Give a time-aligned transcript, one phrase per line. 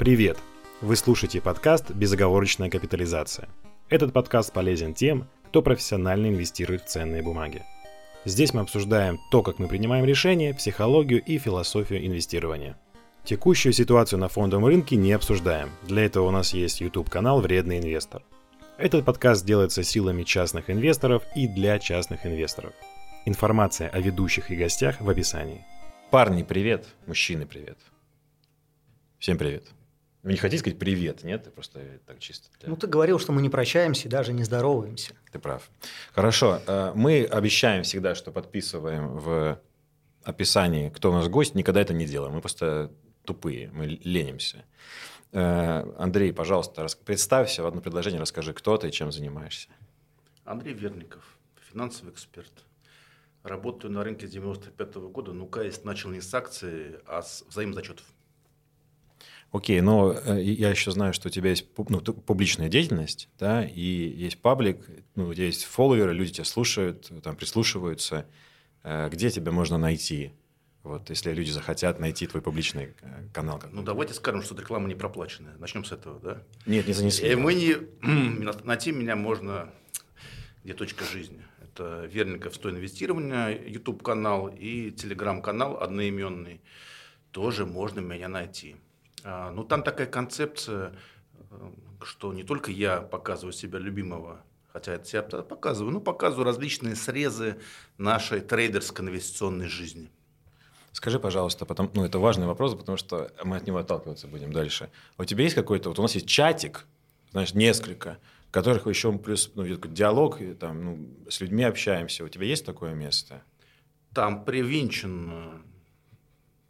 [0.00, 0.38] Привет!
[0.80, 3.50] Вы слушаете подкаст «Безоговорочная капитализация».
[3.90, 7.62] Этот подкаст полезен тем, кто профессионально инвестирует в ценные бумаги.
[8.24, 12.78] Здесь мы обсуждаем то, как мы принимаем решения, психологию и философию инвестирования.
[13.24, 15.68] Текущую ситуацию на фондовом рынке не обсуждаем.
[15.82, 18.22] Для этого у нас есть YouTube-канал «Вредный инвестор».
[18.78, 22.72] Этот подкаст делается силами частных инвесторов и для частных инвесторов.
[23.26, 25.66] Информация о ведущих и гостях в описании.
[26.10, 26.86] Парни, привет.
[27.06, 27.76] Мужчины, привет.
[29.18, 29.64] Всем привет.
[30.22, 31.44] Вы не хотите сказать привет, нет?
[31.44, 32.48] Ты просто так чисто.
[32.60, 32.68] Для...
[32.68, 35.14] Ну, ты говорил, что мы не прощаемся и даже не здороваемся.
[35.32, 35.70] Ты прав.
[36.12, 36.60] Хорошо.
[36.66, 39.58] Э, мы обещаем всегда, что подписываем в
[40.22, 41.54] описании, кто у нас гость.
[41.54, 42.34] Никогда это не делаем.
[42.34, 42.90] Мы просто
[43.24, 44.64] тупые, мы ленимся.
[45.32, 49.68] Э, Андрей, пожалуйста, представься в одно предложение, расскажи, кто ты и чем занимаешься.
[50.44, 51.38] Андрей Верников,
[51.70, 52.52] финансовый эксперт.
[53.42, 57.42] Работаю на рынке с 95 -го года, ну, КС начал не с акций, а с
[57.48, 58.04] взаимозачетов.
[59.52, 63.80] Окей, но э, я еще знаю, что у тебя есть ну, публичная деятельность, да, и
[63.80, 64.78] есть паблик,
[65.16, 68.26] ну, у тебя есть фолловеры, люди тебя слушают, там, прислушиваются.
[68.84, 70.32] Э, где тебя можно найти?
[70.84, 73.60] Вот, если люди захотят найти твой публичный э, канал.
[73.72, 75.56] Ну, давайте скажем, что реклама не проплаченная.
[75.58, 76.42] Начнем с этого, да?
[76.64, 77.30] Нет, не занесли.
[77.30, 77.76] И мы не...
[78.64, 79.68] Найти меня можно
[80.64, 81.42] где точка жизни.
[81.60, 86.60] Это Верников «Стой инвестирования», YouTube-канал и телеграм-канал одноименный.
[87.30, 88.76] Тоже можно меня найти.
[89.24, 90.94] А, ну, там такая концепция,
[91.50, 91.70] э,
[92.02, 97.60] что не только я показываю себя любимого, хотя это себя показываю, но показываю различные срезы
[97.98, 100.10] нашей трейдерско-инвестиционной жизни.
[100.92, 104.90] Скажи, пожалуйста, потом, ну, это важный вопрос, потому что мы от него отталкиваться будем дальше.
[105.18, 106.86] У тебя есть какой-то, вот у нас есть чатик,
[107.30, 108.18] знаешь, несколько,
[108.48, 112.24] в которых еще плюс ну, диалог, и, там, ну, с людьми общаемся.
[112.24, 113.42] У тебя есть такое место?
[114.12, 115.58] Там привинчен, э,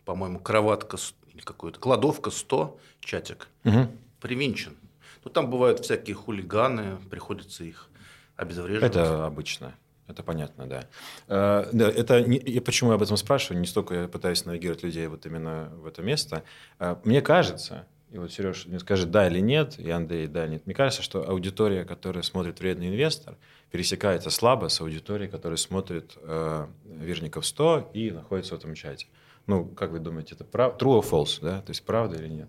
[0.05, 0.99] по-моему, кроватка
[1.41, 3.89] или какую-то, кладовка 100, чатик, угу.
[4.21, 4.77] привинчен.
[5.25, 7.89] Ну, там бывают всякие хулиганы, приходится их
[8.37, 8.91] обезвреживать.
[8.91, 9.75] Это обычно.
[10.07, 10.87] Это понятно, да.
[11.29, 14.83] Э, да это не, и почему я об этом спрашиваю, не столько я пытаюсь навигировать
[14.83, 16.43] людей вот именно в это место.
[16.81, 20.55] Э, мне кажется, и вот Сереж мне скажет да или нет, и Андрей да или
[20.55, 23.37] нет, мне кажется, что аудитория, которая смотрит «Вредный инвестор»,
[23.71, 29.07] пересекается слабо с аудиторией, которая смотрит э, «Верников 100» и находится в этом чате.
[29.51, 30.77] Ну, как вы думаете, это прав...
[30.77, 31.61] true or false, да?
[31.63, 32.49] То есть правда или нет?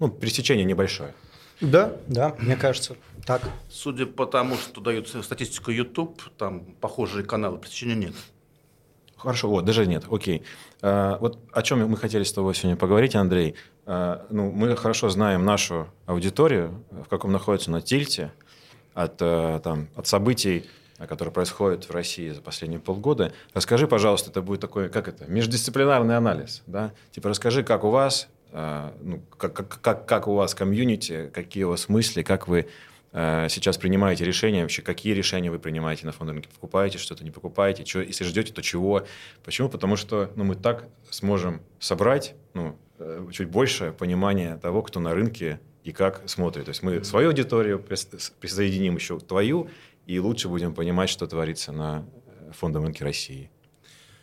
[0.00, 1.14] Ну, пересечение небольшое.
[1.62, 3.40] Да, да, мне кажется, так.
[3.70, 8.14] Судя по тому, что дают статистику YouTube, там похожие каналы, пересечения нет.
[9.16, 10.42] Хорошо, вот, даже нет, окей.
[10.82, 13.54] А, вот о чем мы хотели с тобой сегодня поговорить, Андрей.
[13.86, 18.30] А, ну, мы хорошо знаем нашу аудиторию, в каком находится на тильте
[18.92, 20.66] от, а, там, от событий
[21.06, 23.32] который происходит в России за последние полгода.
[23.54, 26.92] Расскажи, пожалуйста, это будет такой, как это, междисциплинарный анализ, да?
[27.12, 31.64] Типа расскажи, как у вас, э, ну, как, как, как, как у вас комьюнити, какие
[31.64, 32.68] у вас мысли, как вы
[33.12, 37.30] э, сейчас принимаете решения, вообще какие решения вы принимаете на фондовом рынке, покупаете что-то, не
[37.30, 39.06] покупаете, что, если ждете, то чего.
[39.44, 39.68] Почему?
[39.68, 45.14] Потому что ну, мы так сможем собрать ну, э, чуть больше понимания того, кто на
[45.14, 46.66] рынке и как смотрит.
[46.66, 49.68] То есть мы свою аудиторию присоединим еще твою,
[50.06, 53.50] и лучше будем понимать, что творится на э, фондовом рынке России.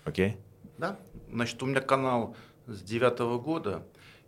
[0.03, 0.37] Окей?
[0.77, 0.99] Да.
[1.31, 3.85] Значит, у меня канал с девятого года,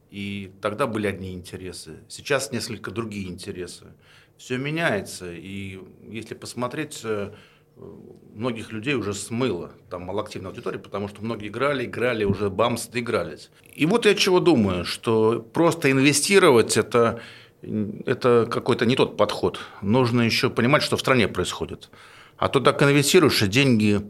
[0.09, 1.99] и тогда были одни интересы.
[2.07, 3.87] Сейчас несколько другие интересы.
[4.37, 7.33] Все меняется, и если посмотреть, э,
[8.33, 13.49] многих людей уже смыло, там малоактивная аудитория, потому что многие играли, играли, уже бамс доигрались.
[13.73, 17.21] И вот я чего думаю, что просто инвестировать– это
[17.61, 19.59] это какой-то не тот подход.
[19.81, 21.89] Нужно еще понимать, что в стране происходит.
[22.37, 24.01] А то так инвестируешь, и деньги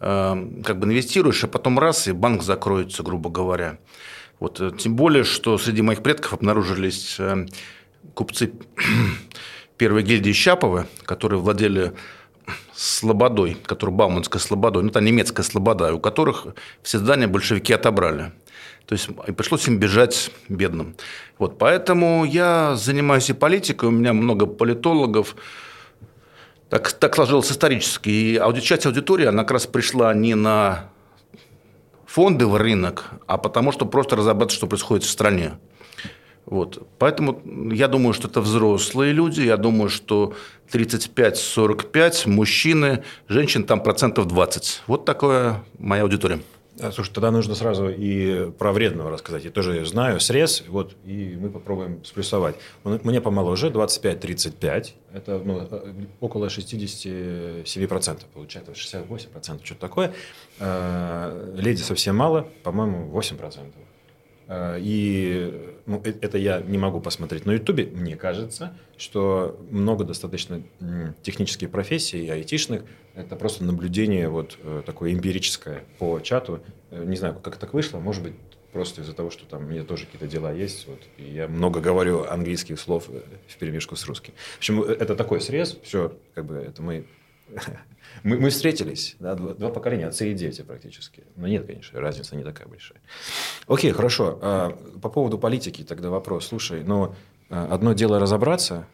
[0.00, 3.78] э, как бы инвестируешь, а потом раз, и банк закроется, грубо говоря.
[4.40, 7.46] Вот, э, тем более, что среди моих предков обнаружились э,
[8.12, 8.52] купцы
[9.78, 11.94] первой гильдии Щапова, которые владели
[12.74, 16.46] Слободой, который Бауманская Слободой, ну, это немецкая Слобода, у которых
[16.82, 18.32] все здания большевики отобрали.
[18.88, 20.96] То есть и пришлось им бежать бедным.
[21.38, 25.36] Вот, поэтому я занимаюсь и политикой, у меня много политологов.
[26.70, 28.08] Так, так сложилось исторически.
[28.08, 30.88] И ауди, часть аудитории, она как раз пришла не на
[32.06, 35.58] фондовый рынок, а потому что просто разобраться, что происходит в стране.
[36.46, 36.88] Вот.
[36.98, 40.34] Поэтому я думаю, что это взрослые люди, я думаю, что
[40.72, 44.84] 35-45 мужчины, женщин там процентов 20.
[44.86, 46.40] Вот такая моя аудитория.
[46.80, 49.44] А, слушай, тогда нужно сразу и про вредного рассказать.
[49.44, 52.56] Я тоже знаю срез, вот, и мы попробуем сплюсовать.
[52.84, 60.14] Мне помоложе, 25-35, это ну, э, около 67% получается, 68%, что-то такое.
[60.60, 63.72] А, леди совсем мало, по-моему, 8%.
[64.48, 67.86] Э, и ну, э, это я не могу посмотреть на Ютубе.
[67.86, 70.62] Мне кажется, что много достаточно
[71.22, 72.84] технических профессий айтишных.
[73.14, 76.60] Это просто наблюдение вот э, такое эмпирическое по чату.
[76.92, 77.98] Не знаю, как так вышло.
[77.98, 78.34] Может быть,
[78.72, 80.86] просто из-за того, что там у меня тоже какие-то дела есть.
[80.86, 84.34] Вот, и я много говорю английских слов в перемешку с русским.
[84.54, 85.78] В общем, это такой срез.
[85.82, 87.06] Все, как бы это мы
[88.22, 91.24] мы, мы встретились, да, два, два поколения, отцы и дети практически.
[91.36, 93.00] Но нет, конечно, разница не такая большая.
[93.66, 94.38] Окей, хорошо.
[94.40, 94.70] А,
[95.00, 96.46] по поводу политики тогда вопрос.
[96.46, 97.14] Слушай, но
[97.50, 98.86] а, одно дело разобраться,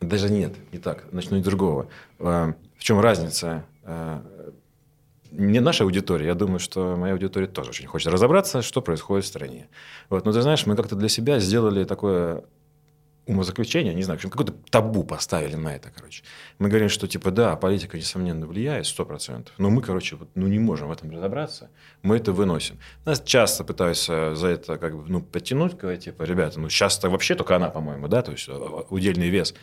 [0.00, 1.88] даже нет, не так, начну с другого.
[2.18, 3.64] А, в чем разница?
[5.30, 9.28] Не наша аудитория, я думаю, что моя аудитория тоже очень хочет разобраться, что происходит в
[9.28, 9.68] стране.
[10.08, 12.44] Вот, но ты знаешь, мы как-то для себя сделали такое
[13.28, 16.24] умозаключение, не знаю, в общем, какое-то табу поставили на это, короче.
[16.58, 20.48] Мы говорим, что типа, да, политика, несомненно, влияет, сто процентов, но мы, короче, вот, ну,
[20.48, 21.70] не можем в этом разобраться,
[22.02, 22.78] мы это выносим.
[23.04, 27.34] Нас часто пытаются за это как бы, ну, подтянуть, говорить, типа, ребята, ну, сейчас-то вообще
[27.34, 28.52] только она, по-моему, да, то есть э,
[28.88, 29.54] удельный вес э,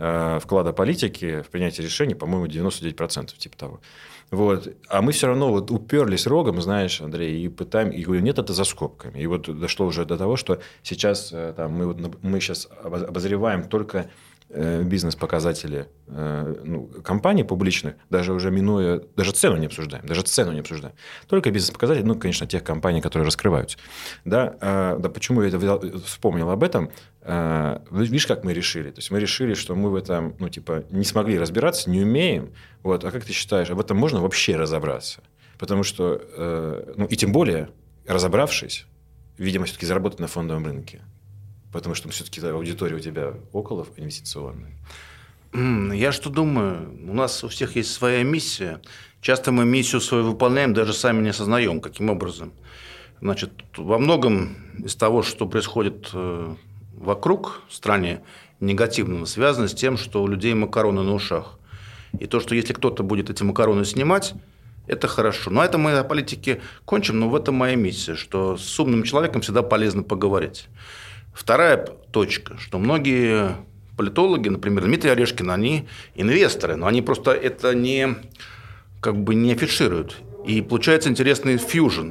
[0.00, 3.80] вклада политики в принятие решений, по-моему, 99%, типа того.
[4.30, 4.72] Вот.
[4.88, 8.52] А мы все равно вот уперлись рогом, знаешь, Андрей, и пытаем, и говорю, нет, это
[8.52, 9.18] за скобками.
[9.18, 13.64] И вот дошло уже до того, что сейчас э, там, мы, вот, мы сейчас обозреваем
[13.64, 14.08] только
[14.52, 20.50] Э, бизнес-показатели э, ну, компаний публичных, даже уже минуя, даже цену не обсуждаем, даже цену
[20.50, 20.92] не обсуждаем.
[21.28, 23.78] Только бизнес-показатели, ну, конечно, тех компаний, которые раскрываются.
[24.24, 26.90] Да, да почему я вспомнил об этом?
[27.22, 28.90] А, видишь, как мы решили?
[28.90, 32.52] То есть мы решили, что мы в этом, ну, типа, не смогли разбираться, не умеем.
[32.82, 33.04] Вот.
[33.04, 35.22] А как ты считаешь, в этом можно вообще разобраться?
[35.58, 37.70] Потому что, э, ну, и тем более,
[38.06, 38.86] разобравшись,
[39.36, 41.02] видимо, все-таки заработать на фондовом рынке.
[41.72, 44.72] Потому что все-таки аудитория у тебя около инвестиционная.
[45.52, 48.80] Я что думаю, у нас у всех есть своя миссия.
[49.20, 52.52] Часто мы миссию свою выполняем, даже сами не осознаем, каким образом.
[53.20, 56.54] Значит, во многом из того, что происходит э,
[57.00, 58.20] вокруг в стране,
[58.60, 61.58] негативного, связано с тем, что у людей макароны на ушах.
[62.18, 64.34] И то, что если кто-то будет эти макароны снимать,
[64.86, 65.50] это хорошо.
[65.50, 69.40] Но это мы о политике кончим, но в этом моя миссия, что с умным человеком
[69.40, 70.68] всегда полезно поговорить.
[71.32, 71.76] Вторая
[72.12, 73.56] точка, что многие
[73.96, 78.16] политологи, например, Дмитрий Орешкин, они инвесторы, но они просто это не,
[79.00, 80.16] как бы не афишируют.
[80.44, 82.10] И получается интересный фьюжн.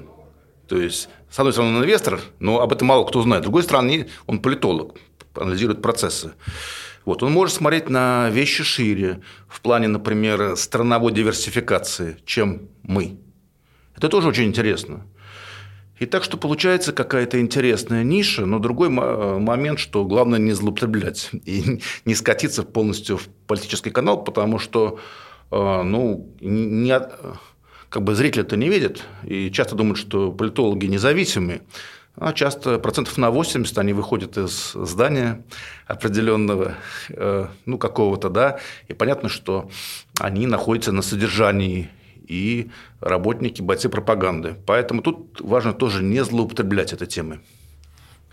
[0.67, 3.43] То есть, с одной стороны, он инвестор, но об этом мало кто знает.
[3.43, 4.95] С другой стороны, он политолог,
[5.35, 6.33] анализирует процессы.
[7.05, 13.17] Вот, он может смотреть на вещи шире, в плане, например, страновой диверсификации, чем мы.
[13.95, 15.05] Это тоже очень интересно.
[15.99, 21.29] И так что получается какая-то интересная ниша, но другой э, момент, что главное не злоупотреблять
[21.45, 24.99] и не скатиться полностью в политический канал, потому что
[25.51, 26.97] э, ну, не,
[27.89, 31.61] как бы зритель это не видит и часто думают, что политологи независимые,
[32.15, 35.43] а часто процентов на 80 они выходят из здания
[35.87, 36.75] определенного,
[37.09, 39.69] э, ну, какого-то, да, и понятно, что
[40.19, 41.89] они находятся на содержании
[42.27, 42.69] и
[42.99, 44.55] работники, бойцы пропаганды.
[44.65, 47.39] Поэтому тут важно тоже не злоупотреблять этой темой.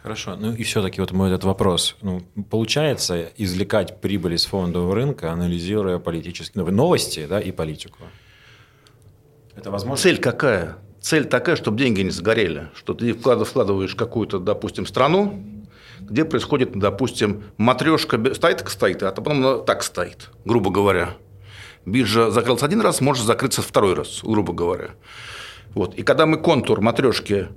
[0.02, 0.36] Хорошо.
[0.36, 1.96] Ну и все-таки вот мой этот вопрос.
[2.02, 7.98] Ну, получается извлекать прибыль из фондового рынка, анализируя политические новости да, и политику?
[9.56, 10.02] Это возможно?
[10.02, 10.76] Цель какая?
[11.00, 12.68] Цель такая, чтобы деньги не сгорели.
[12.74, 15.42] Что ты вкладываешь какую-то, допустим, страну,
[16.00, 21.16] где происходит, допустим, матрешка стоит стоит, а потом так стоит, грубо говоря
[21.86, 24.90] биржа закрылась один раз, может закрыться второй раз, грубо говоря.
[25.74, 25.94] Вот.
[25.94, 27.48] И когда мы контур матрешки,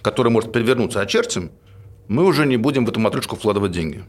[0.00, 1.50] который может перевернуться, очертим,
[2.08, 4.04] мы уже не будем в эту матрешку вкладывать деньги.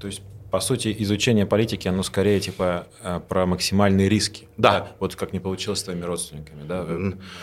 [0.00, 4.48] То есть по сути, изучение политики, оно скорее типа э, про максимальные риски.
[4.56, 4.70] Да.
[4.70, 4.88] да?
[5.00, 6.86] Вот как не получилось с твоими родственниками, да?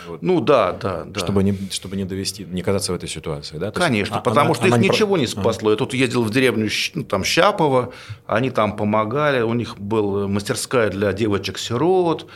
[0.08, 0.22] Вот.
[0.22, 1.20] Ну да, да, да.
[1.20, 3.70] Чтобы не, чтобы не довести, не казаться в этой ситуации, да?
[3.70, 5.20] То Конечно, есть, потому она, что она их не ничего про...
[5.20, 5.70] не спасло.
[5.70, 7.92] Я тут ездил в деревню ну, там Щапово,
[8.26, 12.26] они там помогали, у них была мастерская для девочек-сирот,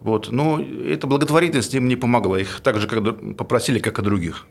[0.00, 0.30] вот.
[0.30, 2.38] Но эта благотворительность им не помогла.
[2.38, 4.46] Их так же как попросили, как и других.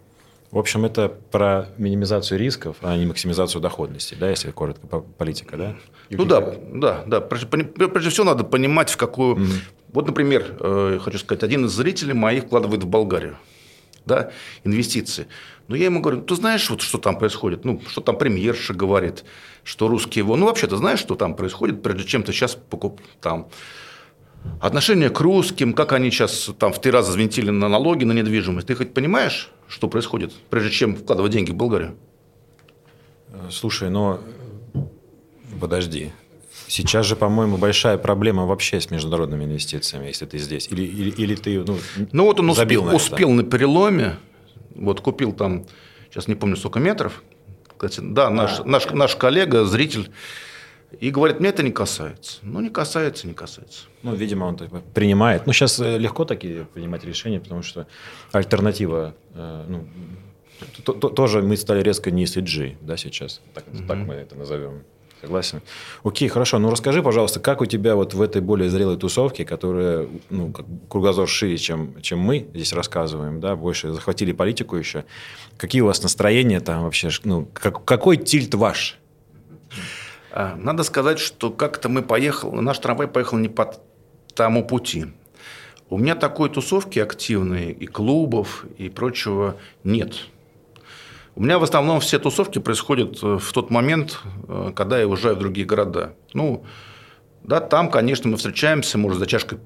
[0.52, 4.88] В общем, это про минимизацию рисков, а не максимизацию доходности, да, если коротко,
[5.18, 5.76] политика, да?
[6.10, 7.20] Ну да, да, да.
[7.20, 9.36] Прежде, всего надо понимать, в какую...
[9.36, 9.62] Mm-hmm.
[9.94, 13.38] Вот, например, э, хочу сказать, один из зрителей моих вкладывает в Болгарию,
[14.06, 14.32] да,
[14.64, 15.28] инвестиции.
[15.68, 17.66] Но я ему говорю, ты знаешь, вот, что там происходит?
[17.66, 19.26] Ну, что там премьерша говорит,
[19.66, 20.38] что русские его...
[20.38, 23.02] Ну, вообще, ты знаешь, что там происходит, прежде чем ты сейчас покуп...
[23.20, 23.50] там
[24.62, 28.68] Отношение к русским, как они сейчас там в три раза взвинтили на налоги, на недвижимость.
[28.68, 31.96] Ты хоть понимаешь, что происходит, прежде чем вкладывать деньги в Болгарию?
[33.52, 34.20] Слушай, но
[35.60, 36.12] подожди.
[36.68, 40.68] Сейчас же, по-моему, большая проблема вообще с международными инвестициями, если ты здесь.
[40.70, 41.78] Или, или, или ты ну,
[42.12, 44.18] ну вот он забил успел, на, успел на переломе,
[44.76, 45.66] вот купил там
[46.10, 47.24] сейчас не помню, сколько метров.
[47.78, 50.10] Кстати, да, наш, наш, наш коллега, зритель,
[51.00, 52.40] и говорит, мне это не касается.
[52.44, 53.86] Ну, не касается, не касается.
[54.04, 55.46] Ну, видимо, он типа, принимает.
[55.46, 57.88] Ну, сейчас э, легко такие принимать решения, потому что
[58.32, 59.88] альтернатива, э, ну,
[60.84, 63.42] то, то, тоже мы стали резко не ESG, да, сейчас.
[63.54, 63.88] Так, mm-hmm.
[63.88, 64.84] так мы это назовем.
[65.20, 65.62] Согласен.
[66.04, 66.60] Окей, хорошо.
[66.60, 70.66] Ну, расскажи, пожалуйста, как у тебя вот в этой более зрелой тусовке, которая, ну, как
[70.90, 75.06] кругозор шире, чем, чем мы здесь рассказываем, да, больше захватили политику еще.
[75.58, 77.10] Какие у вас настроения там вообще?
[77.24, 79.00] Ну, как, какой тильт ваш?
[80.40, 83.74] А, надо сказать, что как-то мы поехали, наш трамвай поехал не по
[84.36, 85.08] тому пути.
[85.90, 90.28] У меня такой тусовки активной, и клубов, и прочего нет.
[91.34, 95.38] У меня в основном все тусовки происходят э, в тот момент, э, когда я уезжаю
[95.38, 96.14] в другие города.
[96.34, 96.64] Ну,
[97.44, 99.58] да, там, конечно, мы встречаемся, может, за чашкой,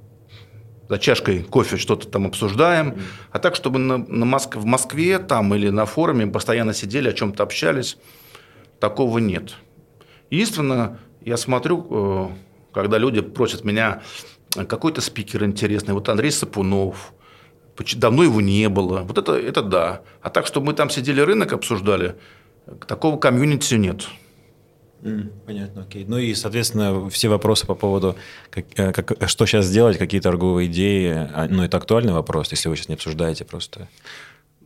[0.88, 3.02] за чашкой кофе что-то там обсуждаем.
[3.34, 4.56] А так, чтобы на, на Моск...
[4.56, 7.98] в Москве там или на форуме постоянно сидели, о чем-то общались,
[8.80, 9.56] такого нет.
[10.32, 12.28] Единственное, я смотрю, э,
[12.74, 14.02] когда люди просят меня,
[14.50, 17.14] какой-то спикер интересный, вот Андрей Сапунов–
[17.96, 19.02] давно его не было.
[19.02, 20.02] Вот это, это да.
[20.22, 22.16] А так, чтобы мы там сидели рынок обсуждали,
[22.88, 24.08] такого комьюнити нет.
[25.46, 26.06] понятно, окей.
[26.08, 28.16] Ну и, соответственно, все вопросы по поводу,
[28.50, 32.70] как, э, как, что сейчас сделать, какие торговые идеи, а, ну это актуальный вопрос, если
[32.70, 33.88] вы сейчас не обсуждаете просто.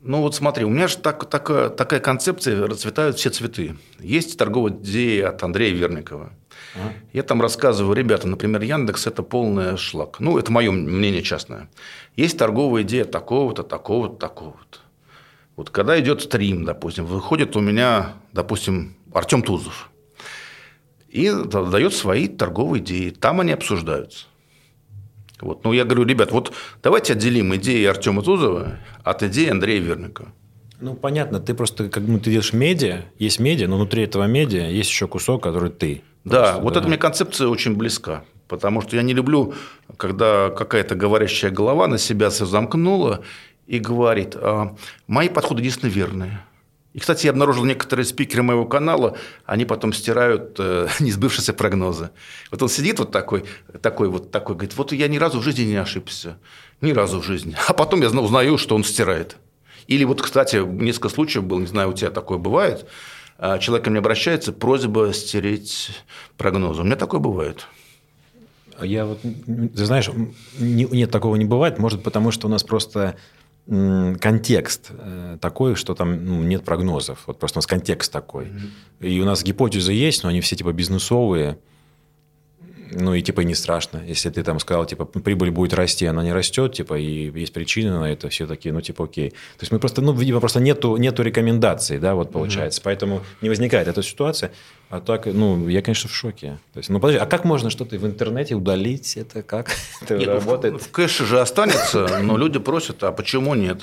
[0.07, 3.75] Ну вот смотри, у меня же так, так, такая концепция, расцветают все цветы.
[3.99, 6.31] Есть торговая идея от Андрея Верникова.
[7.11, 10.19] Я там рассказываю, ребята, например, Яндекс– это полный шлак.
[10.19, 11.69] Ну, это мое мнение частное.
[12.15, 14.79] Есть торговая идея такого-то, такого-то, такого-то.
[15.55, 19.89] Вот когда идет стрим, допустим, выходит у меня, допустим, Артем Тузов
[21.09, 23.09] и дает свои торговые идеи.
[23.09, 24.27] Там они обсуждаются.
[25.41, 25.63] Вот.
[25.63, 30.27] Ну, я говорю, ребят, вот давайте отделим идеи Артема Тузова от идеи Андрея Верника.
[30.79, 34.67] Ну, понятно, ты просто, как ну, ты видишь медиа, есть медиа, но внутри этого медиа
[34.67, 36.03] есть еще кусок, который ты.
[36.23, 36.79] Да, просто, вот да.
[36.79, 38.23] эта мне концепция очень близка.
[38.47, 39.53] Потому что я не люблю,
[39.97, 43.23] когда какая-то говорящая голова на себя все замкнула
[43.65, 44.75] и говорит, а,
[45.07, 46.41] мои подходы единственно верные.
[46.95, 52.11] И, кстати, я обнаружил некоторые спикеры моего канала, они потом стирают э, несбывшиеся прогнозы.
[52.51, 53.43] Вот он сидит вот такой,
[53.81, 56.37] такой вот такой, говорит, вот я ни разу в жизни не ошибся,
[56.79, 57.53] ни разу в жизни.
[57.67, 59.35] А потом я узнаю, что он стирает.
[59.87, 62.85] Или вот, кстати, несколько случаев было, не знаю, у тебя такое бывает,
[63.37, 65.89] а человек ко мне обращается, просьба стереть
[66.37, 66.79] прогнозы.
[66.79, 67.67] У меня такое бывает.
[68.81, 70.09] Я вот, ты знаешь,
[70.57, 71.77] нет, такого не бывает.
[71.77, 73.17] Может, потому что у нас просто
[73.67, 77.23] контекст э, такой, что там ну, нет прогнозов.
[77.25, 78.45] Вот просто у нас контекст такой.
[78.45, 79.07] Mm-hmm.
[79.07, 81.57] И у нас гипотезы есть, но они все типа бизнесовые
[82.91, 84.01] ну и типа не страшно.
[84.05, 87.91] Если ты там сказал, типа, прибыль будет расти, она не растет, типа, и есть причины
[87.91, 89.31] на это, все такие, ну, типа, окей.
[89.31, 92.79] То есть мы просто, ну, видимо, просто нету, нету рекомендаций, да, вот получается.
[92.79, 92.83] Угу.
[92.85, 94.51] Поэтому не возникает эта ситуация.
[94.89, 96.59] А так, ну, я, конечно, в шоке.
[96.73, 99.17] То есть, ну, подожди, а как можно что-то в интернете удалить?
[99.17, 100.75] Это как это нет, работает?
[100.75, 103.81] В, в кэше же останется, но люди просят, а почему нет?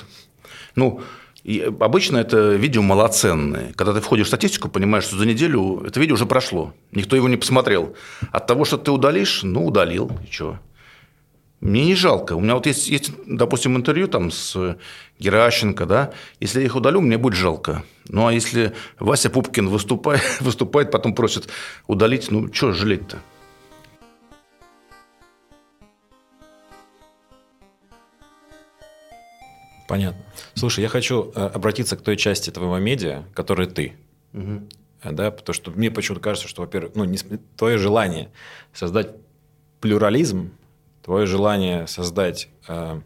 [0.75, 1.01] Ну,
[1.43, 3.73] и обычно это видео малоценное.
[3.75, 6.73] Когда ты входишь в статистику, понимаешь, что за неделю это видео уже прошло.
[6.93, 7.95] Никто его не посмотрел.
[8.31, 10.09] От того, что ты удалишь, ну, удалил.
[10.27, 10.59] И что?
[11.63, 12.33] Мне не жалко.
[12.33, 14.77] У меня вот есть, есть, допустим, интервью там с
[15.17, 16.11] Геращенко, да.
[16.41, 17.85] Если я их удалю, мне будет жалко.
[18.09, 21.47] Ну, а если Вася Пупкин выступает, выступает потом просит
[21.87, 23.19] удалить, ну, что жалеть-то?
[29.87, 30.21] Понятно.
[30.55, 33.93] Слушай, я хочу э, обратиться к той части твоего медиа, которая ты.
[34.33, 34.67] Угу.
[35.13, 37.17] Да, потому что мне почему-то кажется, что, во-первых, ну, не,
[37.55, 38.33] твое желание
[38.73, 39.11] создать
[39.79, 40.51] плюрализм,
[41.03, 42.99] твое желание создать э,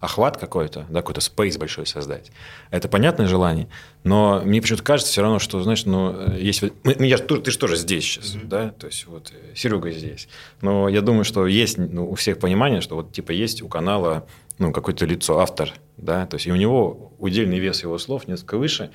[0.00, 2.30] охват какой-то, да, какой-то спейс большой создать.
[2.70, 3.68] Это понятное желание,
[4.02, 6.62] но мне почему-то кажется все равно, что, знаешь, ну, э, есть...
[6.82, 8.46] Мы, я, ты же тоже здесь сейчас, mm-hmm.
[8.46, 10.28] да, то есть вот Серега здесь.
[10.60, 14.26] Но я думаю, что есть ну, у всех понимание, что вот типа есть у канала
[14.58, 18.58] ну, какое-то лицо, автор, да, то есть и у него удельный вес его слов несколько
[18.58, 18.90] выше,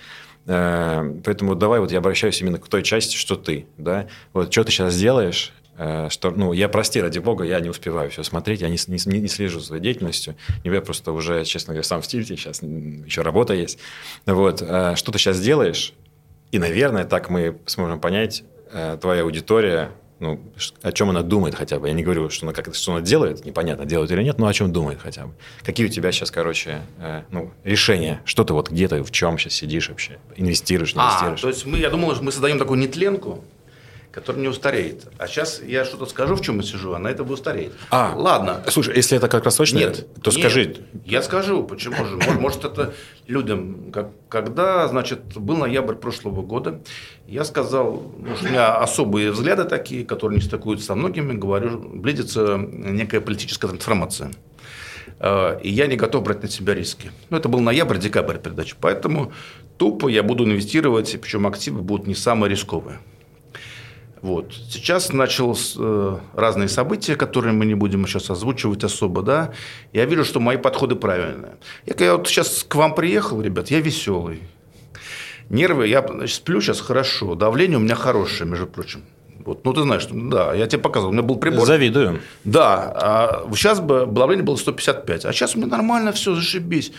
[0.45, 4.63] э, поэтому давай вот я обращаюсь именно к той части, что ты, да, вот что
[4.63, 5.68] ты сейчас делаешь, э,
[6.09, 9.27] что, ну, я, прости, ради бога, я не успеваю все смотреть, я не, не, не
[9.27, 13.53] слежу за своей деятельностью, я просто уже, честно говоря, сам в стиле, сейчас еще работа
[13.53, 13.79] есть,
[14.25, 15.93] вот, э, что ты сейчас делаешь,
[16.51, 18.43] и, наверное, так мы сможем понять,
[19.01, 20.39] твоя аудитория, ну,
[20.81, 21.87] о чем она думает хотя бы.
[21.87, 24.53] Я не говорю, что она, как, что она делает, непонятно, делает или нет, но о
[24.53, 25.33] чем думает хотя бы.
[25.63, 28.21] Какие у тебя сейчас, короче, э, ну, решения?
[28.25, 30.19] Что ты вот где-то, в чем сейчас сидишь вообще?
[30.35, 31.39] Инвестируешь, не а, инвестируешь?
[31.39, 33.43] А, то есть мы, я думал, что мы создаем такую нетленку,
[34.19, 35.07] который не устареет.
[35.17, 37.71] А сейчас я что-то скажу, в чем я сижу, она это устареет.
[37.89, 38.63] А, Ладно.
[38.67, 40.39] Слушай, если это как краткосрочное, Нет, то нет.
[40.39, 40.75] скажи.
[41.05, 42.15] Я скажу, почему же.
[42.17, 42.93] Может, может, это
[43.27, 43.91] людям.
[43.91, 46.81] Как, когда, значит, был ноябрь прошлого года,
[47.27, 52.57] я сказал, ну, у меня особые взгляды такие, которые не стыкуются со многими, говорю, близится
[52.57, 54.31] некая политическая трансформация.
[55.19, 57.11] Э, И я не готов брать на себя риски.
[57.29, 58.75] Ну, это был ноябрь-декабрь передачи.
[58.79, 59.31] Поэтому
[59.77, 62.99] тупо я буду инвестировать, причем активы будут не самые рисковые.
[64.21, 64.53] Вот.
[64.69, 69.53] Сейчас началось э, разные события, которые мы не будем сейчас озвучивать особо, да.
[69.93, 71.57] Я вижу, что мои подходы правильные.
[71.85, 74.41] Я, когда вот сейчас к вам приехал, ребят, я веселый.
[75.49, 79.03] Нервы, я значит, сплю сейчас хорошо, давление у меня хорошее, между прочим.
[79.45, 81.65] Вот, ну, ты знаешь, да, я тебе показывал, у меня был прибор.
[81.65, 82.19] Завидую.
[82.43, 86.91] Да, а сейчас бы давление было 155, а сейчас у меня нормально все, зашибись.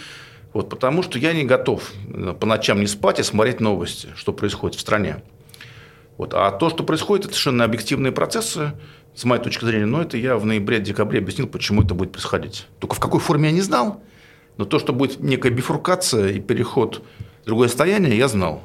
[0.52, 4.32] Вот, потому что я не готов э, по ночам не спать и смотреть новости, что
[4.32, 5.22] происходит в стране.
[6.20, 6.34] Вот.
[6.34, 8.72] А то, что происходит, это совершенно объективные процессы,
[9.14, 9.86] с моей точки зрения.
[9.86, 12.66] Но это я в ноябре-декабре объяснил, почему это будет происходить.
[12.78, 14.02] Только в какой форме я не знал,
[14.58, 17.02] но то, что будет некая бифуркация и переход
[17.42, 18.62] в другое состояние, я знал.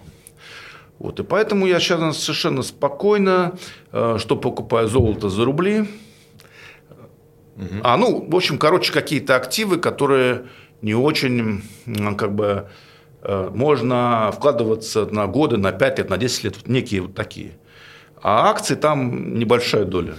[1.00, 1.22] Вот.
[1.22, 3.54] И поэтому я сейчас совершенно спокойно,
[3.94, 5.88] э, что покупаю золото за рубли,
[7.84, 10.48] а, ну, в общем, короче, какие-то активы, которые
[10.82, 11.64] не очень,
[12.18, 12.68] как бы,
[13.26, 17.58] можно вкладываться на годы, на 5 лет, на 10 лет, вот некие вот такие.
[18.22, 20.16] А акции там небольшая доля.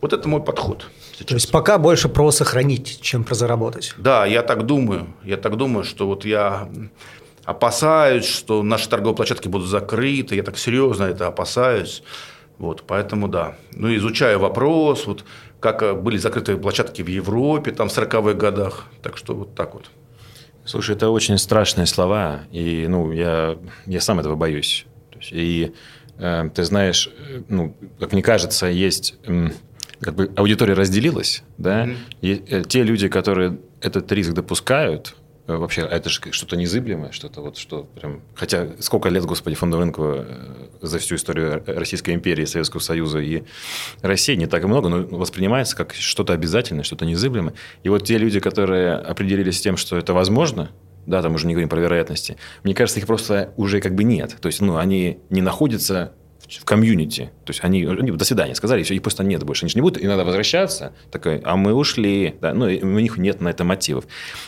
[0.00, 0.78] Вот это мой подход.
[1.18, 1.30] То сейчас.
[1.32, 3.94] есть пока больше про сохранить, чем про заработать.
[3.98, 5.08] Да, я так думаю.
[5.24, 6.68] Я так думаю, что вот я
[7.44, 10.36] опасаюсь, что наши торговые площадки будут закрыты.
[10.36, 12.02] Я так серьезно это опасаюсь.
[12.58, 13.56] Вот, поэтому да.
[13.72, 15.24] Ну, изучаю вопрос, вот,
[15.60, 18.84] как э, были закрыты площадки в Европе там, в 40-х годах.
[19.02, 19.90] Так что вот так вот.
[20.68, 23.56] Слушай, это очень страшные слова, и ну, я,
[23.86, 24.84] я сам этого боюсь.
[25.16, 25.72] Есть, и
[26.18, 29.50] э, ты знаешь, э, ну, как мне кажется, есть м,
[30.00, 31.96] как бы аудитория разделилась, да, Мгм.
[32.20, 37.40] и э, те люди, которые этот риск допускают, э, вообще это же что-то незыблемое, что-то
[37.40, 42.44] вот что прям, хотя сколько лет, господи, фондового рынка э, за всю историю Российской империи,
[42.44, 43.44] Советского Союза и
[44.02, 47.54] России не так и много, но воспринимается как что-то обязательное, что-то незыблемое.
[47.82, 50.70] И вот те люди, которые определились с тем, что это возможно,
[51.06, 54.36] да, там уже не говорим про вероятности, мне кажется, их просто уже как бы нет.
[54.40, 56.12] То есть, ну, они не находятся
[56.56, 57.30] в комьюнити.
[57.44, 59.64] То есть, они, они до свидания сказали, и все, их просто нет больше.
[59.64, 62.36] Они же не будут иногда возвращаться, такой, а мы ушли.
[62.40, 64.06] Да, ну, и у них нет на это мотивов.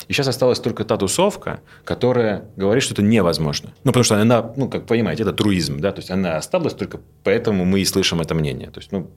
[0.09, 3.73] И сейчас осталась только та тусовка, которая говорит, что это невозможно.
[3.85, 7.01] Ну, потому что она, ну, как понимаете, это труизм, да, то есть, она осталась только
[7.23, 8.71] поэтому мы и слышим это мнение.
[8.71, 9.11] То есть, ну,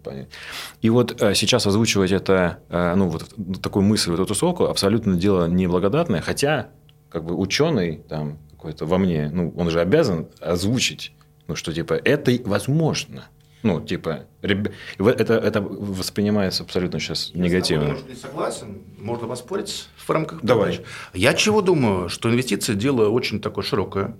[0.81, 5.15] и вот э, сейчас озвучивать это, э, ну, вот такую мысль, вот эту тусовку, абсолютно
[5.15, 6.67] дело неблагодатное, хотя
[7.09, 11.13] как бы ученый там какой-то во мне, ну, он же обязан озвучить,
[11.47, 13.25] ну, что типа это возможно.
[13.63, 17.83] Ну, типа, это, это воспринимается абсолютно сейчас негативно.
[17.83, 20.71] Я тобой, может, не согласен, можно поспорить в рамках Давай.
[20.71, 20.89] передачи.
[21.13, 24.17] Я чего думаю, что инвестиции дело очень такое широкое.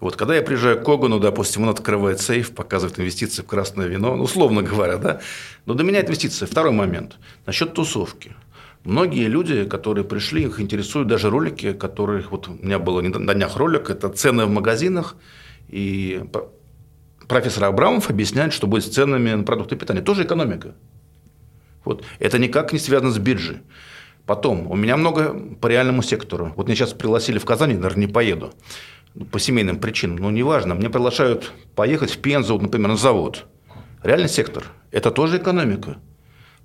[0.00, 4.16] Вот когда я приезжаю к Когану, допустим, он открывает сейф, показывает инвестиции в красное вино,
[4.16, 5.20] ну, условно говоря, да.
[5.64, 6.44] Но для меня инвестиции.
[6.44, 7.18] Второй момент.
[7.46, 8.34] Насчет тусовки.
[8.82, 12.32] Многие люди, которые пришли, их интересуют даже ролики, которых...
[12.32, 15.14] Вот у меня было на днях ролик, это цены в магазинах.
[15.72, 16.22] И
[17.26, 20.02] профессор Абрамов объясняет, что будет с ценами на продукты питания.
[20.02, 20.74] Тоже экономика.
[21.84, 22.04] Вот.
[22.20, 23.58] Это никак не связано с биржей.
[24.26, 26.52] Потом, у меня много по реальному сектору.
[26.56, 28.52] Вот меня сейчас пригласили в Казань, наверное, не поеду.
[29.14, 30.16] Ну, По семейным причинам.
[30.16, 30.74] Но неважно.
[30.74, 33.46] Мне приглашают поехать в Пензу, например, на завод.
[34.02, 34.64] Реальный сектор.
[34.90, 35.96] Это тоже экономика.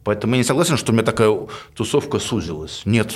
[0.03, 1.35] Поэтому я не согласен, что у меня такая
[1.75, 2.81] тусовка сузилась.
[2.85, 3.15] Нет.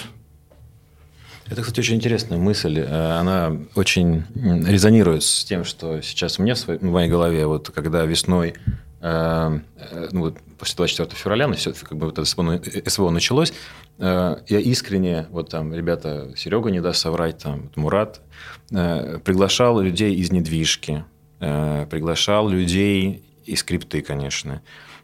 [1.51, 2.79] Это, кстати, очень интересная мысль.
[2.79, 7.45] Э, Она очень резонирует с тем, что сейчас у меня в своей- в моей голове,
[7.45, 8.53] вот когда весной,
[9.01, 13.09] э, э, ну, вот после 24 февраля, ну, всё, как бы вот это СВО, СВО
[13.09, 13.51] началось,
[13.99, 18.21] я искренне, вот там ребята, Серега не даст соврать, там Мурат,
[18.69, 21.03] приглашал людей из недвижки,
[21.39, 24.61] приглашал людей из крипты, конечно.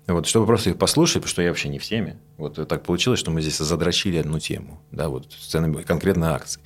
[0.08, 2.18] Вот, чтобы просто их послушать, потому что я вообще не в теме.
[2.38, 6.62] Вот так получилось, что мы здесь задрочили одну тему, да, вот с ценами конкретно акций.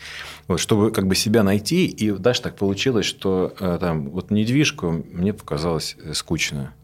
[0.47, 4.91] Вот, чтобы как бы себя найти, и даже так получилось, что э, там вот недвижку
[4.91, 6.75] мне показалось э, скучно.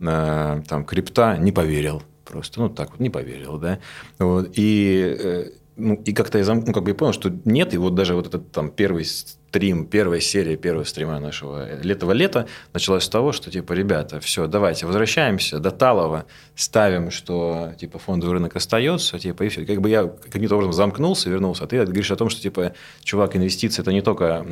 [0.00, 3.78] Э, там крипта не поверил просто, ну так вот не поверил, да.
[4.18, 7.76] Вот, и, ну, и как-то я, зам, ну, как бы я понял, что нет, и
[7.76, 9.04] вот даже вот этот там первый
[9.52, 14.46] стрим, первая серия первого стрима нашего летого лета началась с того, что типа, ребята, все,
[14.46, 16.24] давайте возвращаемся до Талова,
[16.56, 19.66] ставим, что типа фондовый рынок остается, типа, и все.
[19.66, 22.72] Как бы я каким-то образом замкнулся, вернулся, а ты говоришь о том, что типа,
[23.04, 24.46] чувак, инвестиции это не только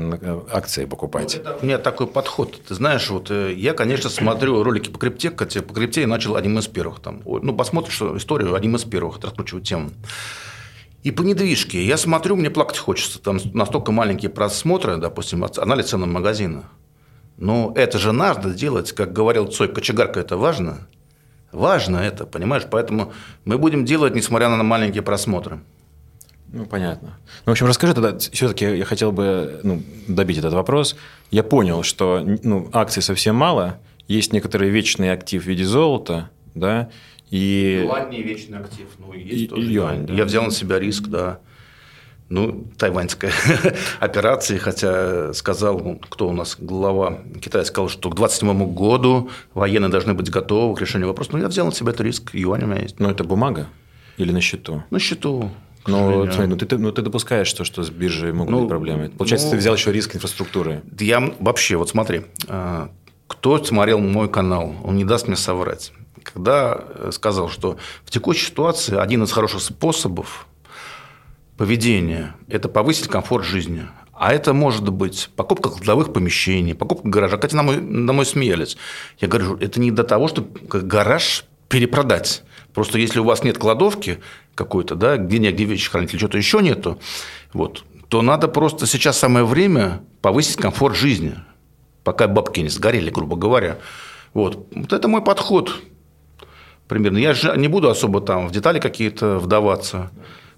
[0.52, 1.40] акции покупать.
[1.42, 2.60] Ну, у меня такой подход.
[2.68, 6.36] Ты знаешь, вот э, я, конечно, смотрю ролики по крипте, хотя по крипте я начал
[6.36, 7.00] одним из первых.
[7.00, 9.92] Там, ну, посмотришь историю одним из первых, раскручиваю тему.
[11.02, 11.84] И по недвижке.
[11.84, 13.20] Я смотрю, мне плакать хочется.
[13.20, 16.64] Там настолько маленькие просмотры, допустим, анализ цены магазина.
[17.38, 20.86] Но это же надо делать, как говорил Цой, кочегарка, это важно.
[21.52, 22.64] Важно это, понимаешь?
[22.70, 23.12] Поэтому
[23.46, 25.60] мы будем делать, несмотря на маленькие просмотры.
[26.52, 27.18] Ну, понятно.
[27.46, 30.96] Ну, в общем, расскажи тогда, все-таки я хотел бы ну, добить этот вопрос.
[31.30, 36.90] Я понял, что ну, акций совсем мало, есть некоторый вечный актив в виде золота, да,
[37.31, 37.83] и...
[37.85, 38.87] Юань не вечный актив.
[38.99, 40.07] Ну, есть и, тоже юань.
[40.07, 40.14] Да.
[40.14, 41.38] Я взял на себя риск, да.
[42.29, 43.33] Ну, тайваньская
[44.01, 49.90] операция, хотя сказал, ну, кто у нас глава Китая, сказал, что к 2027 году военные
[49.90, 51.31] должны быть готовы к решению вопроса.
[51.33, 53.01] Но я взял на себя этот риск, юань у меня есть.
[53.01, 53.66] Но это бумага
[54.16, 54.85] или на счету?
[54.90, 55.51] На счету.
[55.87, 59.09] Но, смотри, ну, ты, ну, ты допускаешь, что, что с биржей могут ну, быть проблемы.
[59.09, 60.83] Получается, ну, ты взял еще риск инфраструктуры.
[60.99, 62.90] Я вообще, вот смотри, а,
[63.27, 68.46] кто смотрел мой канал, он не даст мне соврать когда э, сказал, что в текущей
[68.46, 70.46] ситуации один из хороших способов
[71.57, 73.87] поведения– это повысить комфорт жизни.
[74.12, 77.37] А это может быть покупка кладовых помещений, покупка гаража.
[77.38, 78.77] Кстати, на мой, на мой смеялись.
[79.18, 82.42] Я говорю, это не до того, чтобы гараж перепродать.
[82.75, 84.20] Просто если у вас нет кладовки
[84.55, 86.99] какой-то, да, где негде вещи хранить или что-то еще нету,
[87.55, 91.37] вот, то надо просто сейчас самое время повысить комфорт жизни,
[92.05, 93.79] пока бабки не сгорели, грубо говоря.
[94.35, 94.68] Вот.
[94.75, 95.81] вот это мой подход
[96.90, 97.18] примерно.
[97.18, 100.11] Я же не буду особо там в детали какие-то вдаваться.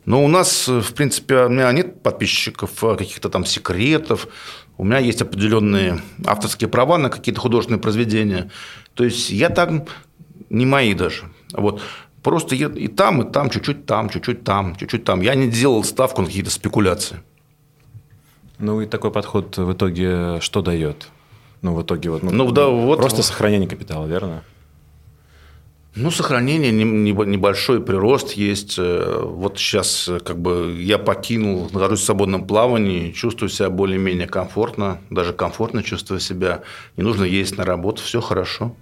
[0.06, 4.26] Но у нас, в принципе, у меня нет подписчиков а каких-то там секретов.
[4.78, 8.50] У меня есть определенные авторские права на какие-то художественные произведения.
[8.94, 9.84] То есть я там
[10.48, 11.24] не мои даже.
[11.52, 11.82] Вот.
[12.22, 15.20] Просто я и там, и там, чуть-чуть там, чуть-чуть там, чуть-чуть там.
[15.20, 17.18] Я не делал ставку на какие-то спекуляции.
[18.58, 21.08] Ну и такой подход в итоге что дает?
[21.60, 24.42] Ну, в итоге вот, ну, ну, да, вот просто сохранение капитала, верно?
[25.94, 28.76] Ну, сохранение, небольшой прирост есть.
[28.78, 34.26] Э, вот сейчас э, как бы я покинул, нахожусь в свободном плавании, чувствую себя более-менее
[34.26, 36.62] комфортно, даже комфортно чувствую себя.
[36.96, 38.74] Не нужно ездить на работу, все хорошо.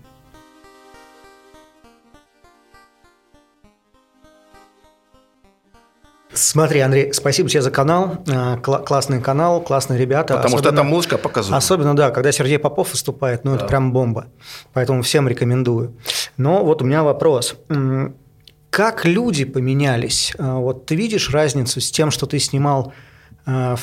[6.40, 8.18] Смотри, Андрей, спасибо тебе за канал.
[8.29, 10.35] А, Кл- классный канал, классные ребята.
[10.35, 11.62] Потому особенно, что там музыка показывает.
[11.62, 13.59] Особенно, да, когда Сергей Попов выступает, ну, да.
[13.59, 14.26] это прям бомба.
[14.72, 15.96] Поэтому всем рекомендую.
[16.37, 17.57] Но вот у меня вопрос.
[18.70, 20.33] Как люди поменялись?
[20.38, 22.92] А, вот ты видишь разницу с тем, что ты снимал
[23.44, 23.76] а,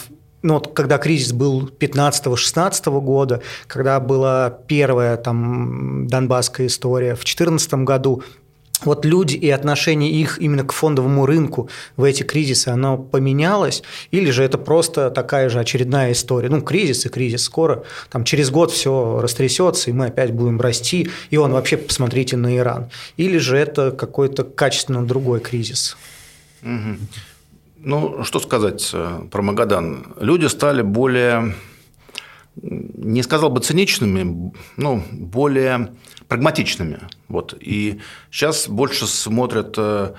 [0.43, 7.73] ну, вот, когда кризис был 15-16 года, когда была первая там донбасская история, в 2014
[7.73, 8.23] году
[8.83, 13.83] вот люди и отношение их именно к фондовому рынку в эти кризисы, оно поменялось?
[14.11, 16.49] Или же это просто такая же очередная история?
[16.49, 17.43] Ну, кризис и кризис.
[17.43, 22.37] Скоро, там, через год все растрясется, и мы опять будем расти, и он вообще, посмотрите
[22.37, 22.89] на Иран.
[23.17, 25.97] Или же это какой-то качественно другой кризис?
[26.63, 26.97] Угу.
[27.79, 30.13] Ну, что сказать э, про Магадан?
[30.19, 31.55] Люди стали более,
[32.55, 35.89] не сказал бы циничными, но более
[36.27, 36.99] прагматичными.
[37.27, 37.53] Вот.
[37.59, 37.99] И
[38.31, 40.13] сейчас больше смотрят э,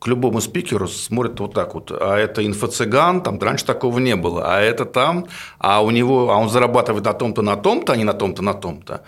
[0.00, 1.92] к любому спикеру смотрят вот так вот.
[1.92, 4.42] А это инфо-цыган, там раньше такого не было.
[4.46, 5.26] А это там,
[5.58, 8.54] а у него, а он зарабатывает на том-то, на том-то, а не на том-то, на
[8.54, 9.02] том-то.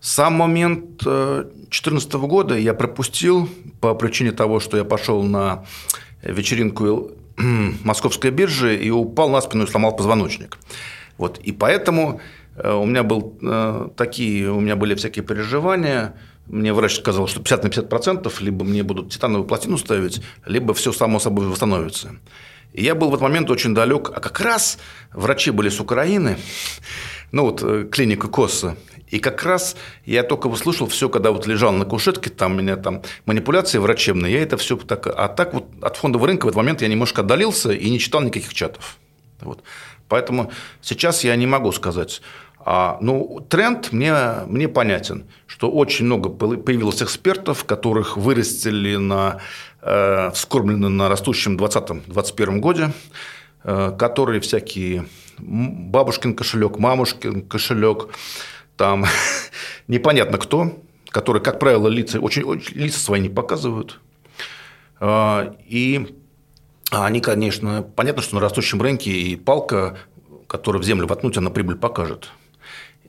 [0.00, 3.48] Сам момент 2014 э, года я пропустил
[3.80, 5.64] по причине того, что я пошел на
[6.22, 7.10] вечеринку
[7.84, 10.58] московской биржи и упал на спину и сломал позвоночник.
[11.18, 11.38] Вот.
[11.38, 12.20] И поэтому
[12.64, 16.14] у меня был э, такие, у меня были всякие переживания.
[16.46, 20.74] Мне врач сказал, что 50 на 50 процентов, либо мне будут титановую пластину ставить, либо
[20.74, 22.16] все само собой восстановится.
[22.72, 24.10] И я был в этот момент очень далек.
[24.14, 24.78] А как раз
[25.12, 26.36] врачи были с Украины,
[27.32, 28.76] ну вот э, клиника Косса.
[29.08, 32.76] И как раз я только услышал все, когда вот лежал на кушетке, там у меня
[32.76, 35.06] там манипуляции врачебные, я это все так...
[35.06, 38.20] А так вот от фондового рынка в этот момент я немножко отдалился и не читал
[38.22, 38.98] никаких чатов.
[39.40, 39.62] Вот.
[40.08, 42.22] Поэтому сейчас я не могу сказать,
[42.68, 44.12] а, ну, тренд мне,
[44.48, 49.38] мне понятен, что очень много появилось экспертов, которых вырастили на,
[49.82, 52.92] э, вскормлены на растущем 2020-2021 годе,
[53.62, 55.06] э, которые всякие
[55.38, 58.08] бабушкин кошелек, мамушкин кошелек,
[58.76, 59.04] там
[59.86, 60.76] непонятно кто,
[61.10, 64.00] которые, как правило, лица, очень, очень лица свои не показывают.
[64.98, 66.16] Э, и
[66.90, 69.98] они, конечно, понятно, что на растущем рынке и палка,
[70.48, 72.32] которую в землю воткнуть, она прибыль покажет.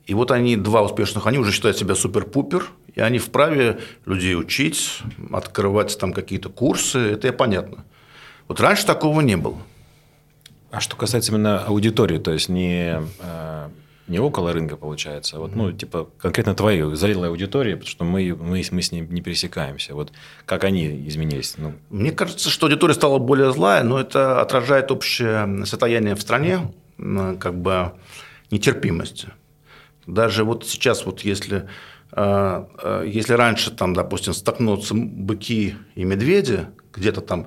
[0.08, 5.00] И вот они, два успешных, они уже считают себя супер-пупер, и они вправе людей учить,
[5.30, 7.84] открывать там какие-то курсы, это понятно.
[8.48, 9.58] Вот раньше такого не было.
[10.70, 13.68] А что касается именно аудитории, то есть не, э,
[14.06, 18.34] не около рынка получается, а вот, ну, типа конкретно твоей зрелой аудитории, потому что мы,
[18.34, 19.94] мы, мы с ней не пересекаемся.
[19.94, 20.12] Вот
[20.46, 21.56] как они изменились?
[21.58, 21.74] Ну.
[21.90, 27.60] Мне кажется, что аудитория стала более злая, но это отражает общее состояние в стране, как
[27.60, 27.92] бы
[28.50, 29.26] нетерпимость.
[30.08, 31.68] Даже вот сейчас, вот если,
[32.12, 37.46] э, э, если раньше, там, допустим, столкнутся быки и медведи где-то там,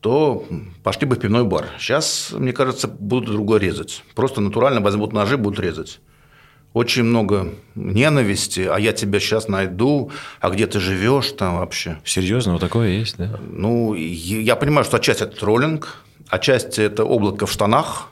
[0.00, 0.44] то
[0.82, 1.66] пошли бы в пивной бар.
[1.78, 4.02] Сейчас, мне кажется, будут другое резать.
[4.16, 6.00] Просто натурально возьмут ножи, будут резать.
[6.72, 10.10] Очень много ненависти, а я тебя сейчас найду,
[10.40, 11.98] а где ты живешь там вообще.
[12.04, 13.38] Серьезно, вот такое есть, да?
[13.40, 18.10] Ну, я понимаю, что отчасти это троллинг, отчасти это облако в штанах,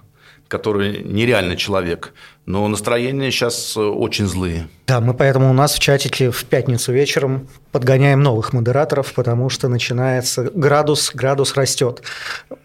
[0.48, 2.12] который нереальный человек,
[2.46, 4.68] но настроения сейчас очень злые.
[4.86, 9.68] Да, мы поэтому у нас в чатике в пятницу вечером подгоняем новых модераторов, потому что
[9.68, 12.02] начинается градус, градус растет.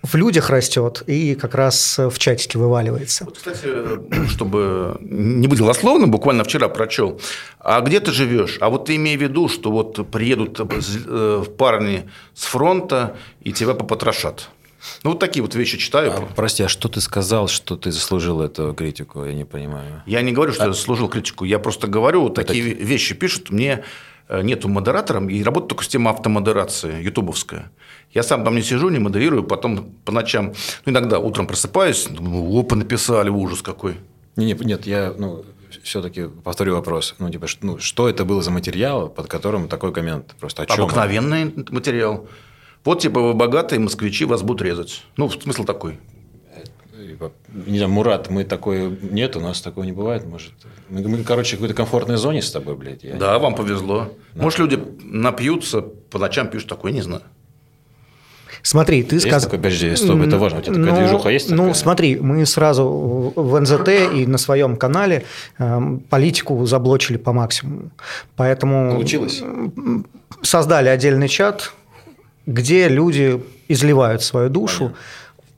[0.04, 3.26] В людях растет и как раз в чатике вываливается.
[3.26, 3.68] Вот, кстати,
[4.30, 7.20] чтобы не быть голословным, буквально вчера прочел.
[7.60, 8.58] А где ты живешь?
[8.62, 13.74] А вот ты имей в виду, что вот приедут э, парни с фронта и тебя
[13.74, 14.50] попотрошат.
[15.04, 16.12] Ну, вот такие вот вещи читаю.
[16.12, 19.26] А, прости, а что ты сказал, что ты заслужил эту критику?
[19.26, 20.04] Я не понимаю.
[20.06, 20.68] Я не говорю, что а...
[20.68, 21.46] я заслужил критику.
[21.46, 22.84] Я просто говорю, вот такие так...
[22.84, 23.52] вещи пишут.
[23.52, 23.84] Мне
[24.28, 27.72] э, нету модератора, и работаю только система автомодерации, ютубовская.
[28.12, 30.54] Я сам там не сижу, не модерирую, потом по ночам,
[30.86, 33.96] ну, иногда утром просыпаюсь, думаю, опа, написали, ужас какой.
[34.36, 35.46] Нет, нет, я, ну,
[35.84, 37.16] все-таки повторю вопрос.
[37.20, 40.36] Ну, типа, ну, что это был за материал, под которым такой коммент?
[40.40, 40.86] Просто о чем?
[40.86, 42.28] Обыкновенный материал.
[42.84, 45.04] Вот типа вы богатые москвичи, вас будут резать.
[45.18, 46.00] Ну, смысл такой.
[47.54, 48.98] Не знаю, Мурат, мы такой...
[49.02, 50.54] Нет, у нас такого не бывает, может.
[50.90, 53.04] Мы, мы короче, в какой-то комфортной зоне с тобой, блядь.
[53.04, 54.10] Я да, вам повезло.
[54.34, 54.42] Да.
[54.44, 57.22] Может, люди напьются, по ночам пишут такое, не знаю.
[58.64, 59.42] Смотри, ты сказал...
[59.42, 60.60] Такой, подожди, стоп, это важно.
[60.60, 61.68] У тебя такая ну, движуха есть ну, такая?
[61.68, 65.26] Ну, смотри, мы сразу в НЗТ и на своем канале
[65.58, 67.92] э, политику заблочили по максимуму.
[68.36, 68.94] Поэтому...
[68.94, 69.44] Получилось?
[70.44, 71.74] Создали отдельный чат,
[72.46, 74.94] где люди изливают свою душу.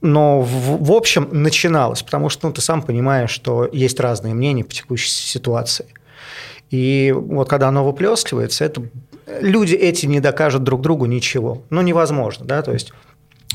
[0.02, 4.64] Но в, в общем начиналось, потому что ну, ты сам понимаешь, что есть разные мнения
[4.64, 5.86] по текущей ситуации.
[6.72, 8.84] И вот когда оно выплескивается, это
[9.40, 11.62] люди эти не докажут друг другу ничего.
[11.70, 12.92] Ну, невозможно, да, то есть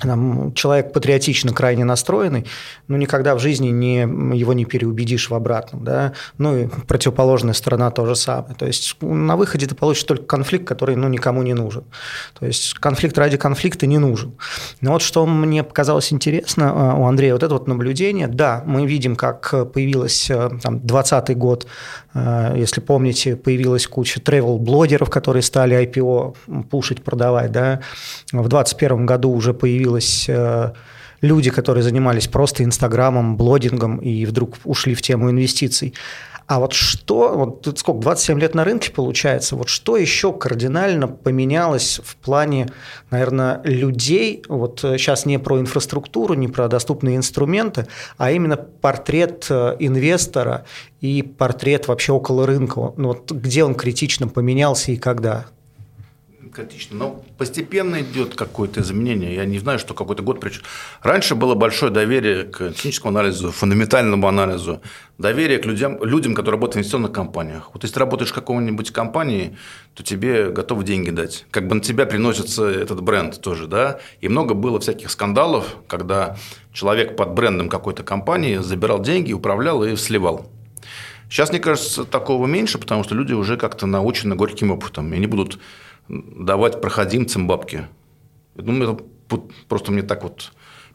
[0.00, 2.46] там, человек патриотично крайне настроенный,
[2.88, 4.00] но никогда в жизни не,
[4.36, 5.84] его не переубедишь в обратном.
[5.84, 6.12] Да?
[6.38, 8.54] Ну и противоположная сторона то же самое.
[8.54, 11.84] То есть на выходе ты получишь только конфликт, который ну, никому не нужен.
[12.38, 14.34] То есть конфликт ради конфликта не нужен.
[14.80, 18.86] Но вот что мне показалось интересно а, у Андрея, вот это вот наблюдение, да, мы
[18.86, 21.66] видим, как появилась э, там, 20 год,
[22.07, 22.07] э,
[22.56, 27.52] если помните, появилась куча travel-блогеров, которые стали IPO пушить, продавать.
[27.52, 27.80] Да?
[28.32, 30.72] В 2021 году уже появилась э,
[31.20, 35.94] люди, которые занимались просто Инстаграмом, блогингом и вдруг ушли в тему инвестиций.
[36.48, 42.00] А вот что, вот сколько, 27 лет на рынке получается, вот что еще кардинально поменялось
[42.02, 42.70] в плане,
[43.10, 49.46] наверное, людей, вот сейчас э, не про инфраструктуру, не про доступные инструменты, а именно портрет
[49.50, 50.64] э, инвестора
[51.02, 55.48] и портрет вообще около рынка, ну, вот где он критично поменялся и когда?
[56.48, 56.96] Критично.
[56.96, 59.34] Но постепенно идет какое-то изменение.
[59.34, 60.62] Я не знаю, что какой-то год причем.
[61.02, 64.80] Раньше было большое доверие к техническому анализу, фундаментальному анализу,
[65.18, 67.70] доверие к людям, людям, которые работают в инвестиционных компаниях.
[67.72, 69.56] Вот если ты работаешь в какой-нибудь компании,
[69.94, 71.46] то тебе готовы деньги дать.
[71.50, 74.00] Как бы на тебя приносится этот бренд тоже, да.
[74.20, 76.36] И много было всяких скандалов, когда
[76.72, 80.50] человек под брендом какой-то компании забирал деньги, управлял и сливал.
[81.30, 85.12] Сейчас, мне кажется, такого меньше, потому что люди уже как-то научены горьким опытом.
[85.12, 85.58] И они будут
[86.08, 87.86] давать проходимцам бабки.
[88.54, 89.02] Ну, это
[89.68, 90.52] просто мне так вот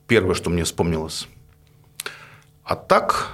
[0.08, 1.28] первое, что мне вспомнилось.
[2.63, 3.30] А так,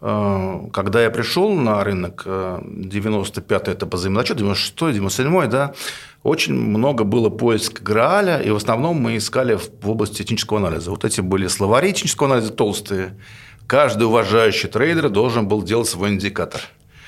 [0.00, 5.74] э, когда я пришел на рынок, 95-й э, это по взаимозачету, 96-й, 97-й, да,
[6.22, 10.90] очень много было поиска Грааля, и в основном мы искали в области технического анализа.
[10.90, 13.16] Вот эти были словари технического анализа толстые.
[13.66, 16.60] Каждый уважающий трейдер должен был делать свой индикатор.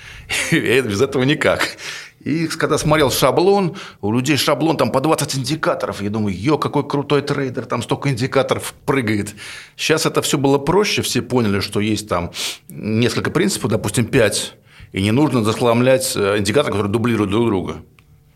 [0.51, 1.77] И без этого никак.
[2.25, 6.01] И когда смотрел шаблон, у людей шаблон там по 20 индикаторов.
[6.03, 9.35] Я думаю, ё, какой крутой трейдер, там столько индикаторов прыгает.
[9.77, 12.31] Сейчас это все было проще, все поняли, что есть там
[12.69, 14.55] несколько принципов, допустим, 5,
[14.93, 17.77] и не нужно захламлять э, индикаторы, которые дублируют друг друга.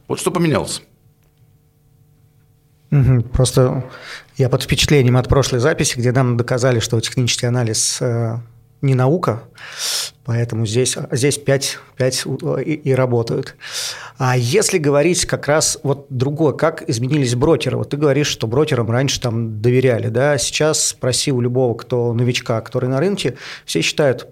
[0.08, 0.82] Вот что поменялось.
[3.32, 3.84] Просто
[4.36, 8.38] я под впечатлением от прошлой записи, где нам доказали, что технический анализ э,
[8.82, 9.42] не наука,
[10.24, 12.26] поэтому здесь, здесь 5, 5
[12.64, 13.56] и, и работают.
[14.18, 17.78] А если говорить как раз вот другое, как изменились брокеры?
[17.78, 22.60] Вот ты говоришь, что брокерам раньше там доверяли, да, сейчас спроси у любого, кто новичка,
[22.60, 24.28] который на рынке, все считают,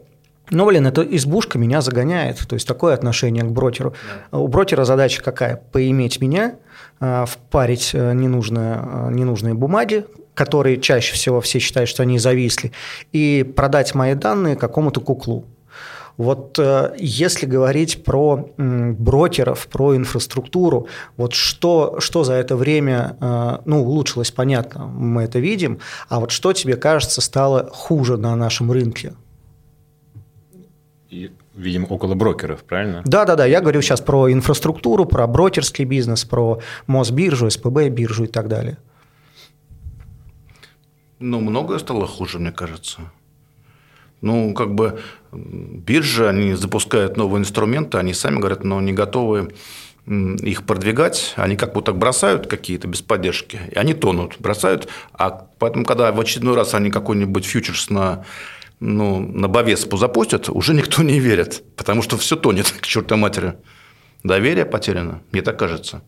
[0.51, 2.47] ну, блин, эта избушка меня загоняет.
[2.47, 3.95] То есть такое отношение к брокеру.
[4.31, 4.39] Да.
[4.39, 5.57] У брокера задача какая?
[5.73, 6.57] Поиметь меня,
[7.01, 12.73] а, впарить э, ненужные, э, ненужные бумаги, которые чаще всего все считают, что они зависли,
[13.13, 15.45] и продать мои данные какому-то куклу.
[16.17, 23.17] Вот э, если говорить про брокеров, про инфраструктуру, вот что, что за это время
[23.65, 28.71] ну, улучшилось, понятно, мы это видим, а вот что тебе кажется стало хуже на нашем
[28.71, 29.15] рынке?
[31.15, 33.03] и, видимо, около брокеров, правильно?
[33.05, 33.47] Да, да, да.
[33.47, 38.79] Я говорю сейчас про инфраструктуру, про брокерский бизнес, про Мосбиржу, СПБ биржу и так далее.
[41.19, 43.01] Ну, многое стало хуже, мне кажется.
[44.21, 45.01] Ну, как бы
[45.33, 49.53] биржи, они запускают новые инструменты, они сами говорят, но не готовы
[50.07, 55.85] их продвигать, они как будто бросают какие-то без поддержки, и они тонут, бросают, а поэтому,
[55.85, 58.25] когда в очередной раз они какой-нибудь фьючерс на
[58.81, 63.55] ну, на Бовеспу запустят, уже никто не верит, потому что все тонет к чертовой матери.
[64.23, 66.03] Доверие потеряно, мне так кажется.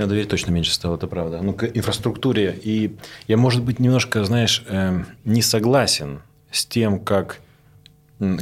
[0.00, 1.42] Да, доверие точно меньше стало, это правда.
[1.42, 2.58] Ну, к инфраструктуре.
[2.62, 2.96] И
[3.28, 7.40] я, может быть, немножко, знаешь, э, не согласен с тем, как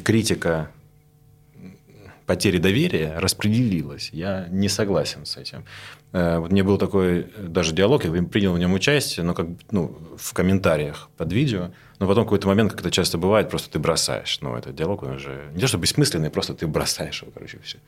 [0.04, 0.70] критика
[2.26, 4.10] потери доверия распределилась.
[4.12, 5.64] Я не согласен с этим.
[6.12, 9.98] Э, вот мне был такой даже диалог, я принял в нем участие, но как ну,
[10.16, 11.72] в комментариях под видео.
[11.98, 14.38] Но потом какой-то момент, как это часто бывает, просто ты бросаешь.
[14.40, 17.78] Ну, этот диалог, он уже не то, что бессмысленный, просто ты бросаешь его, короче, все.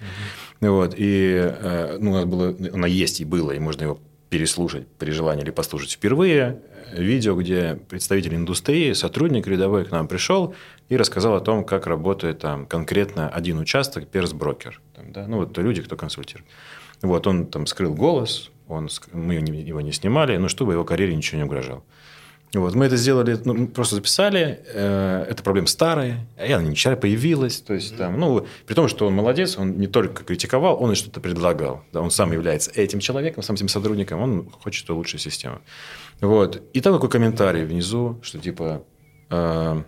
[0.60, 0.72] Угу.
[0.72, 0.94] Вот.
[0.96, 5.10] И э, ну, у нас было, она есть и было, и можно его переслушать при
[5.10, 6.60] желании или послушать впервые.
[6.92, 10.54] Видео, где представитель индустрии, сотрудник рядовой к нам пришел
[10.88, 14.80] и рассказал о том, как работает там конкретно один участок, перс-брокер.
[14.96, 15.26] да?
[15.28, 16.48] Ну, вот люди, кто консультирует.
[17.02, 21.38] Вот, он там скрыл голос, он, мы его не снимали, но чтобы его карьере ничего
[21.38, 21.82] не угрожало.
[22.52, 27.60] Вот, мы это сделали, ну, просто записали, э, это проблема старая, а она не появилась,
[27.60, 30.94] то есть, там, ну, при том, что он молодец, он не только критиковал, он и
[30.96, 35.60] что-то предлагал, да, он сам является этим человеком, сам этим сотрудником, он хочет улучшить систему.
[36.20, 38.82] Вот, и там такой комментарий внизу, что типа,
[39.30, 39.82] э,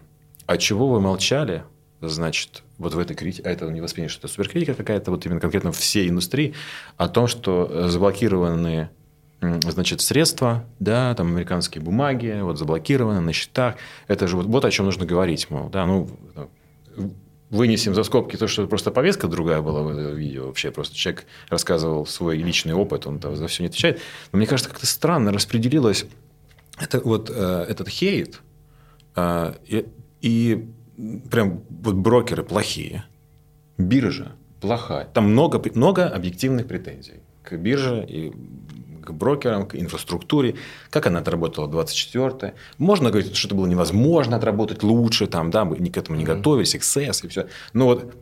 [0.47, 1.65] а чего вы молчали,
[2.01, 5.41] значит, вот в этой критике, а это не воспринято, что это суперкритика какая-то, вот именно
[5.41, 6.55] конкретно всей индустрии,
[6.97, 8.91] о том, что заблокированные
[9.43, 13.77] значит, средства, да, там американские бумаги, вот заблокированы на счетах.
[14.07, 16.09] Это же вот, вот о чем нужно говорить, мол, да, ну,
[17.51, 20.47] вынесем за скобки то, что просто повестка другая была в этом видео.
[20.47, 24.01] Вообще просто человек рассказывал свой личный опыт, он там за все не отвечает.
[24.31, 26.07] Но мне кажется, как-то странно распределилось
[26.79, 28.41] это, вот, э, этот хейт.
[29.17, 29.87] Э, и,
[30.21, 30.69] и
[31.31, 33.05] прям вот брокеры плохие,
[33.77, 35.07] биржа плохая.
[35.13, 38.33] Там много, много объективных претензий к бирже и
[39.03, 40.57] к брокерам, к инфраструктуре,
[40.91, 45.77] как она отработала 24 Можно говорить, что это было невозможно отработать лучше, там, да, мы
[45.77, 47.47] к этому не готовились, XS и все.
[47.73, 48.15] Но, вот,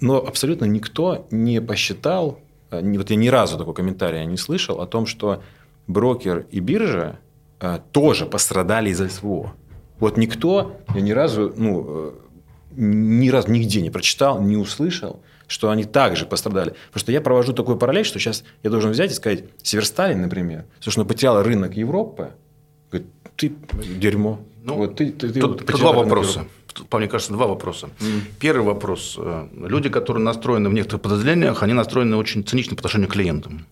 [0.00, 2.40] но абсолютно никто не посчитал,
[2.70, 5.42] э, вот я ни разу такого комментария не слышал о том, что
[5.86, 7.18] брокер и биржа
[7.60, 9.54] а, тоже пострадали из-за СВО.
[9.98, 12.12] Вот никто, я ни разу, ну, э,
[12.76, 16.70] ни разу нигде не прочитал, не услышал, что они также пострадали.
[16.86, 20.64] Потому что я провожу такой параллель, что сейчас я должен взять и сказать, Северсталин, например,
[20.80, 22.30] собственно, потерял рынок Европы,
[22.90, 23.52] говорит, ты
[23.98, 24.40] дерьмо.
[24.62, 26.40] Ну, вот ты, ты, тут, вот, тут два вопроса.
[26.40, 26.88] Европы.
[26.88, 27.88] По мне кажется, два вопроса.
[28.00, 28.20] Mm.
[28.40, 29.16] Первый вопрос.
[29.16, 33.66] Э, люди, которые настроены в некоторых подразделениях, они настроены очень цинично по отношению к клиентам.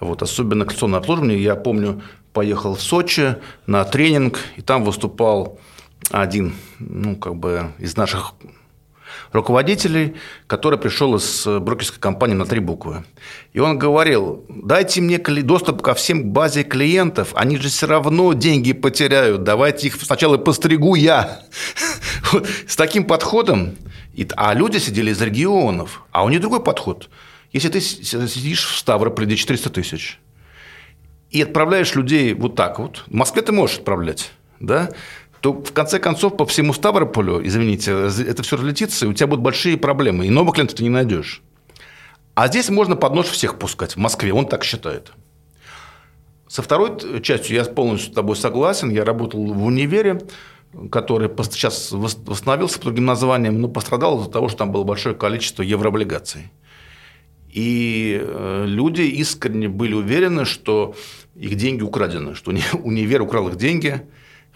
[0.00, 1.42] Вот, особенно конституционное обслуживание.
[1.42, 3.36] Я помню, поехал в Сочи
[3.66, 5.58] на тренинг, и там выступал
[6.10, 8.32] один ну, как бы из наших
[9.32, 10.16] руководителей,
[10.46, 13.04] который пришел из брокерской компании на три буквы.
[13.52, 18.72] И он говорил, дайте мне доступ ко всем базе клиентов, они же все равно деньги
[18.72, 21.42] потеряют, давайте их сначала постригу я.
[22.66, 23.76] С таким подходом,
[24.36, 27.08] а люди сидели из регионов, а у них другой подход.
[27.52, 30.18] Если ты сидишь в Ставрополе, где 400 тысяч,
[31.30, 34.90] и отправляешь людей вот так вот, в Москве ты можешь отправлять, да,
[35.42, 39.42] то в конце концов по всему Ставрополю, извините, это все разлетится, и у тебя будут
[39.42, 41.42] большие проблемы, и новых клиентов ты не найдешь.
[42.34, 45.12] А здесь можно под нож всех пускать в Москве, он так считает.
[46.46, 48.90] Со второй частью я полностью с тобой согласен.
[48.90, 50.20] Я работал в универе,
[50.92, 55.62] который сейчас восстановился под другим названием, но пострадал из-за того, что там было большое количество
[55.62, 56.52] еврооблигаций.
[57.48, 60.94] И э, люди искренне были уверены, что
[61.34, 64.02] их деньги украдены, что универ украл их деньги,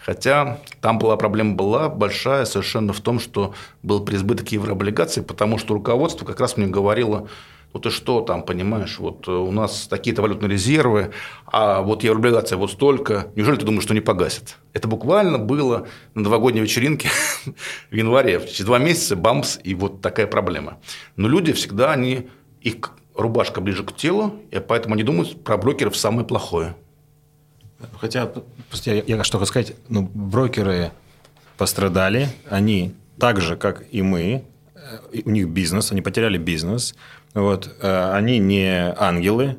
[0.07, 3.53] хотя там была проблема была большая совершенно в том, что
[3.83, 7.27] был преизбыток еврооблигаций, потому что руководство как раз мне говорило,
[7.73, 11.11] ну ты что там, понимаешь, вот у нас такие-то валютные резервы,
[11.45, 14.55] а вот еврооблигация вот столько, неужели ты думаешь, что не погасит?
[14.71, 17.09] Это буквально было на новогодней вечеринке
[17.91, 20.77] в январе, через два месяца бамс, и вот такая проблема.
[21.17, 22.29] Но люди всегда, они,
[22.61, 26.75] их рубашка ближе к телу, и поэтому они думают про брокеров самое плохое.
[27.99, 28.31] Хотя,
[28.85, 30.91] я, я что хочу сказать, ну, брокеры
[31.57, 34.43] пострадали, они так же, как и мы,
[34.75, 36.95] э, у них бизнес, они потеряли бизнес,
[37.33, 39.57] вот, э, они не ангелы,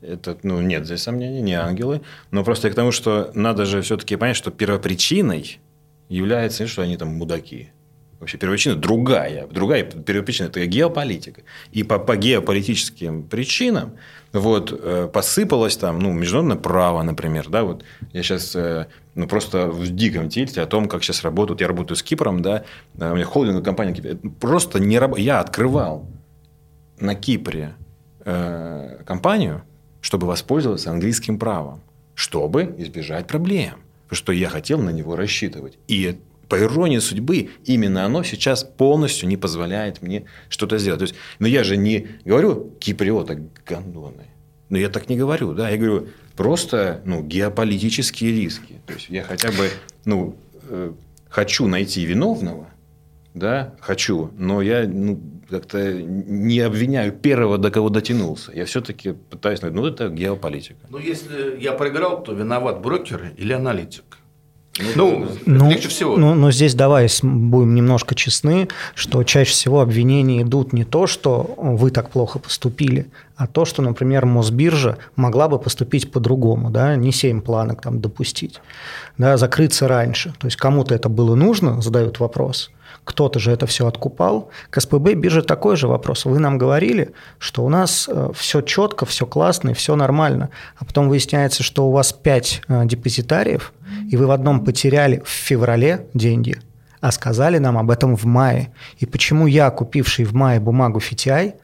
[0.00, 2.00] это, ну, нет здесь сомнений, не ангелы,
[2.30, 5.60] но просто к тому, что надо же все-таки понять, что первопричиной
[6.08, 7.70] является, что они там мудаки.
[8.20, 9.46] Вообще первопричина другая.
[9.46, 11.40] Другая первопричина– это геополитика.
[11.72, 13.94] И по, по геополитическим причинам
[14.32, 17.48] вот, э, посыпалось там, ну, международное право, например.
[17.48, 21.62] Да, вот я сейчас э, ну, просто в диком тильте о том, как сейчас работают.
[21.62, 22.64] Я работаю с Кипром, да,
[22.94, 24.18] у меня холдинговая компания.
[24.38, 25.16] Просто не раб...
[25.16, 26.06] Я открывал
[27.00, 27.72] на Кипре
[28.26, 29.62] э, компанию,
[30.02, 31.80] чтобы воспользоваться английским правом,
[32.14, 33.76] чтобы избежать проблем.
[34.10, 35.78] Что я хотел на него рассчитывать.
[35.86, 36.18] И
[36.50, 40.98] по иронии судьбы, именно оно сейчас полностью не позволяет мне что-то сделать.
[40.98, 44.26] То есть, но я же не говорю киприота гондоны.
[44.68, 48.80] Но я так не говорю, да, я говорю просто ну, геополитические риски.
[48.86, 49.70] То есть я хотя бы
[50.04, 50.36] ну,
[50.68, 50.92] э,
[51.28, 52.66] хочу найти виновного,
[53.32, 58.50] да, хочу, но я ну, как-то не обвиняю первого, до кого дотянулся.
[58.52, 60.80] Я все-таки пытаюсь, ну, это геополитика.
[60.88, 64.19] Ну, если я проиграл, то виноват брокер или аналитик?
[64.94, 66.16] Ну, ну, легче всего.
[66.16, 71.54] Ну, но здесь давай будем немножко честны, что чаще всего обвинения идут не то, что
[71.56, 77.12] вы так плохо поступили, а то, что, например, Мосбиржа могла бы поступить по-другому, да, не
[77.12, 78.60] 7 планок там допустить,
[79.18, 80.32] да, закрыться раньше.
[80.38, 82.70] То есть кому-то это было нужно, задают вопрос–
[83.04, 84.50] кто-то же это все откупал.
[84.70, 86.24] К СПБ бирже такой же вопрос.
[86.24, 90.50] Вы нам говорили, что у нас э, все четко, все классно и все нормально.
[90.76, 93.72] А потом выясняется, что у вас 5 э, депозитариев,
[94.08, 96.60] и вы в одном потеряли в феврале деньги,
[97.00, 98.72] а сказали нам об этом в мае.
[98.98, 101.54] И почему я, купивший в мае бумагу FTI,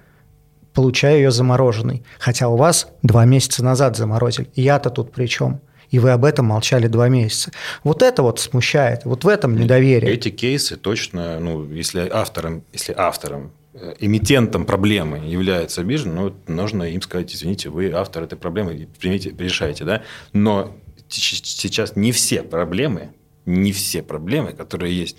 [0.72, 4.50] получаю ее замороженной, хотя у вас два месяца назад заморозили.
[4.54, 5.60] Я-то тут при чем?
[5.90, 7.52] И вы об этом молчали два месяца.
[7.84, 10.12] Вот это вот смущает, вот в этом недоверие.
[10.12, 13.52] Эти кейсы точно, ну, если автором, если автором
[14.00, 19.84] эмитентом проблемы является биржа, ну, нужно им сказать, извините, вы автор этой проблемы, примите, решайте,
[19.84, 20.02] да.
[20.32, 20.76] Но
[21.08, 23.10] сейчас не все проблемы,
[23.44, 25.18] не все проблемы, которые есть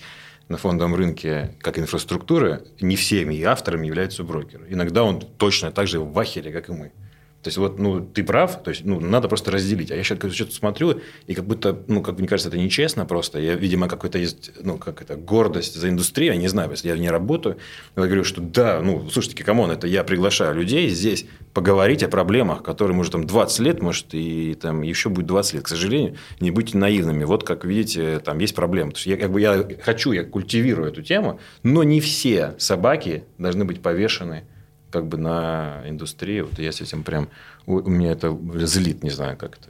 [0.49, 4.65] на фондовом рынке как инфраструктуры, не всеми авторами являются брокеры.
[4.69, 6.91] Иногда он точно так же в ахере, как и мы.
[7.47, 9.89] То есть, вот, ну, ты прав, то есть, ну, надо просто разделить.
[9.89, 13.39] А я сейчас что-то смотрю, и как будто, ну, как мне кажется, это нечестно просто.
[13.39, 16.97] Я, видимо, какой-то есть, ну, как это, гордость за индустрию, я не знаю, если я
[16.97, 17.55] не работаю.
[17.95, 22.09] Я говорю, что да, ну, слушайте, come on, это я приглашаю людей здесь поговорить о
[22.09, 25.63] проблемах, которые, может, там 20 лет, может, и там еще будет 20 лет.
[25.63, 27.23] К сожалению, не будьте наивными.
[27.23, 28.91] Вот, как видите, там есть проблемы.
[28.91, 33.23] То есть, я, как бы, я хочу, я культивирую эту тему, но не все собаки
[33.37, 34.43] должны быть повешены
[34.97, 36.47] как бы на индустрию.
[36.47, 37.29] Вот я с этим прям...
[37.67, 38.35] У меня это
[38.65, 39.69] злит, не знаю, как это.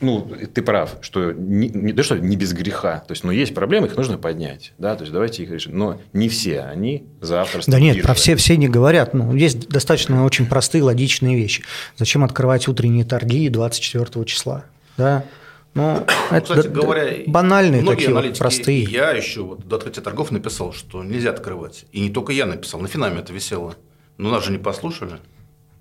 [0.00, 2.98] Ну, ты прав, что не, не, да что, не без греха.
[2.98, 4.72] То есть, но есть проблемы, их нужно поднять.
[4.76, 4.94] Да?
[4.96, 5.78] То есть, давайте их решим.
[5.78, 7.72] Но не все они за авторство.
[7.72, 8.06] Да нет, биржи.
[8.06, 9.14] про все, все не говорят.
[9.14, 11.64] Ну, есть достаточно очень простые, логичные вещи.
[11.96, 14.66] Зачем открывать утренние торги 24 числа?
[14.98, 15.24] Да?
[15.72, 18.82] Ну, ну, это кстати говоря, банальные такие вот простые.
[18.84, 21.86] Я еще вот до открытия торгов написал, что нельзя открывать.
[21.92, 23.74] И не только я написал, на Финаме это висело.
[24.18, 25.20] Ну, нас же не послушали.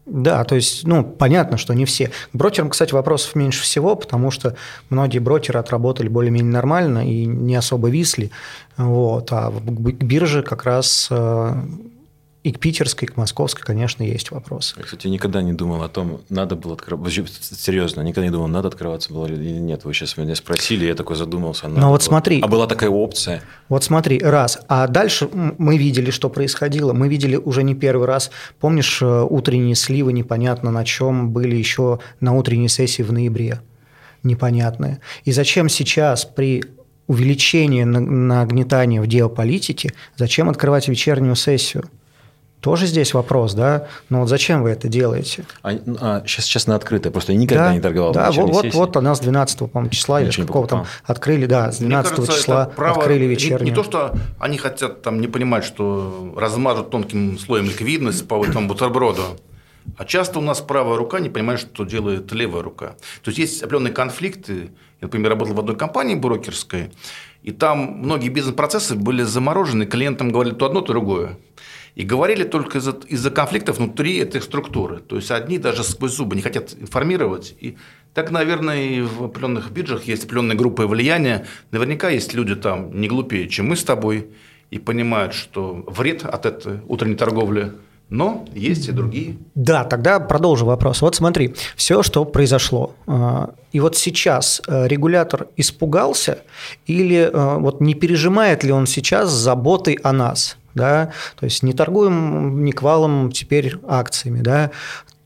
[0.06, 2.08] Да, то есть, ну, понятно, что не все.
[2.08, 4.56] К брокерам, кстати, вопросов меньше всего, потому что
[4.90, 8.32] многие брокеры отработали более-менее нормально и не особо висли.
[8.78, 11.54] Вот, а к бирже как раз э,
[12.48, 14.76] и к питерской, и к московской, конечно, есть вопросы.
[14.78, 17.24] Я, кстати, никогда не думал о том, надо было открываться.
[17.42, 19.84] Серьезно, никогда не думал, надо открываться было или нет.
[19.84, 21.68] Вы сейчас меня спросили, я такой задумался.
[21.68, 22.06] Но вот было.
[22.06, 22.40] смотри.
[22.42, 23.42] А была такая опция.
[23.68, 24.60] Вот смотри, раз.
[24.70, 26.94] А дальше мы видели, что происходило.
[26.94, 28.32] Мы видели уже не первый раз.
[28.62, 33.60] Помнишь, э, утренние сливы непонятно на чем были еще на утренней сессии в ноябре?
[34.24, 35.02] Непонятные.
[35.26, 36.64] И зачем сейчас при
[37.08, 41.90] увеличении нагнетания в геополитике, зачем открывать вечернюю сессию?
[42.62, 43.88] Тоже здесь вопрос, да?
[44.10, 45.46] Но вот зачем вы это делаете?
[45.62, 48.14] А, а, сейчас, сейчас на открытое, просто я никогда да, не торговал.
[48.14, 51.78] Да, вот, вот, вот она с 12 по числа или какого там открыли, да, с
[51.78, 53.66] 12 кажется, числа право, открыли вечернюю.
[53.66, 58.44] Не, не то, что они хотят там не понимать, что размажут тонким слоем ликвидность по
[58.44, 59.22] этому бутерброду,
[59.96, 62.96] А часто у нас правая рука не понимает, что делает левая рука.
[63.22, 64.72] То есть есть определенные конфликты.
[65.00, 66.92] Я, например, работал в одной компании брокерской,
[67.44, 71.38] и там многие бизнес-процессы были заморожены, клиентам говорили то одно, то другое.
[71.98, 75.00] И говорили только из-за из конфликтов внутри этой структуры.
[75.00, 77.56] То есть одни даже сквозь зубы не хотят информировать.
[77.60, 77.76] И
[78.14, 81.48] так, наверное, и в определенных биржах есть определенные группы влияния.
[81.72, 84.28] Наверняка есть люди там не глупее, чем мы с тобой,
[84.70, 87.74] и понимают, что вред от этой утренней торговли
[88.10, 89.36] но есть и другие.
[89.54, 91.02] Да, тогда продолжу вопрос.
[91.02, 92.96] Вот смотри, все, что произошло.
[93.06, 96.40] А, и вот сейчас э, регулятор испугался
[96.86, 100.58] или э, вот не пережимает ли он сейчас заботой о нас?
[100.78, 101.12] Да?
[101.38, 104.72] То есть не торгуем ни квалом теперь акциями, да?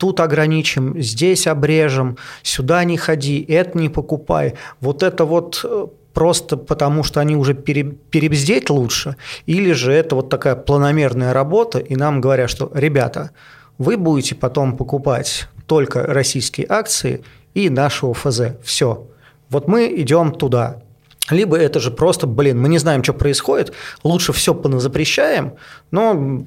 [0.02, 4.54] тут ограничим, здесь обрежем, сюда не ходи, это не покупай.
[4.80, 9.14] Вот это вот э, просто потому, что они уже пере, перебздеть лучше,
[9.46, 13.30] или же это вот такая планомерная работа, и нам говорят, что, ребята,
[13.78, 17.22] вы будете потом покупать только российские акции
[17.54, 18.56] и нашу ОФЗ.
[18.64, 19.06] Все.
[19.50, 20.81] Вот мы идем туда.
[21.30, 25.54] Либо это же просто, блин, мы не знаем, что происходит, лучше все поназапрещаем,
[25.90, 26.44] но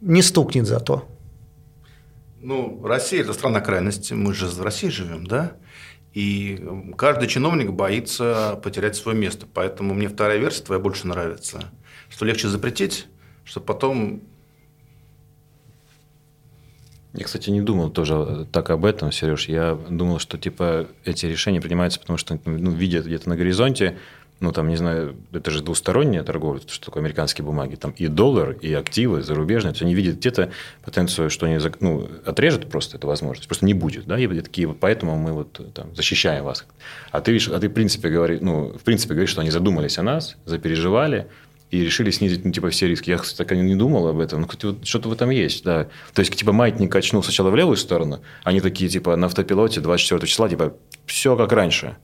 [0.00, 1.08] не стукнет зато.
[2.40, 5.52] Ну, Россия– это страна крайности, мы же в России живем, да?
[6.12, 6.64] И
[6.96, 9.46] каждый чиновник боится потерять свое место.
[9.52, 11.64] Поэтому мне вторая версия твоя больше нравится.
[12.08, 13.06] Что легче запретить,
[13.44, 14.22] что потом
[17.16, 19.48] я, кстати, не думал тоже так об этом, Сереж.
[19.48, 23.96] Я думал, что типа эти решения принимаются, потому что ну, видят где-то на горизонте.
[24.38, 28.50] Ну, там, не знаю, это же двусторонняя торговля, что такое американские бумаги, там и доллар,
[28.60, 30.50] и активы зарубежные, то есть они видят где-то
[30.84, 35.16] потенцию, что они ну, отрежут просто эту возможность, просто не будет, да, и такие, поэтому
[35.16, 36.66] мы вот там защищаем вас.
[37.12, 39.96] А ты, видишь, а ты в принципе говоришь, ну, в принципе говоришь, что они задумались
[39.96, 41.28] о нас, запереживали,
[41.70, 43.10] и решили снизить, ну, типа, все риски.
[43.10, 44.42] Я, кстати, так и не думал об этом.
[44.42, 45.88] Ну, кстати, вот что-то в этом есть, да.
[46.14, 50.26] То есть, типа, маятник качнул сначала в левую сторону, они такие, типа, на автопилоте 24
[50.26, 50.74] числа, типа,
[51.06, 51.96] все как раньше.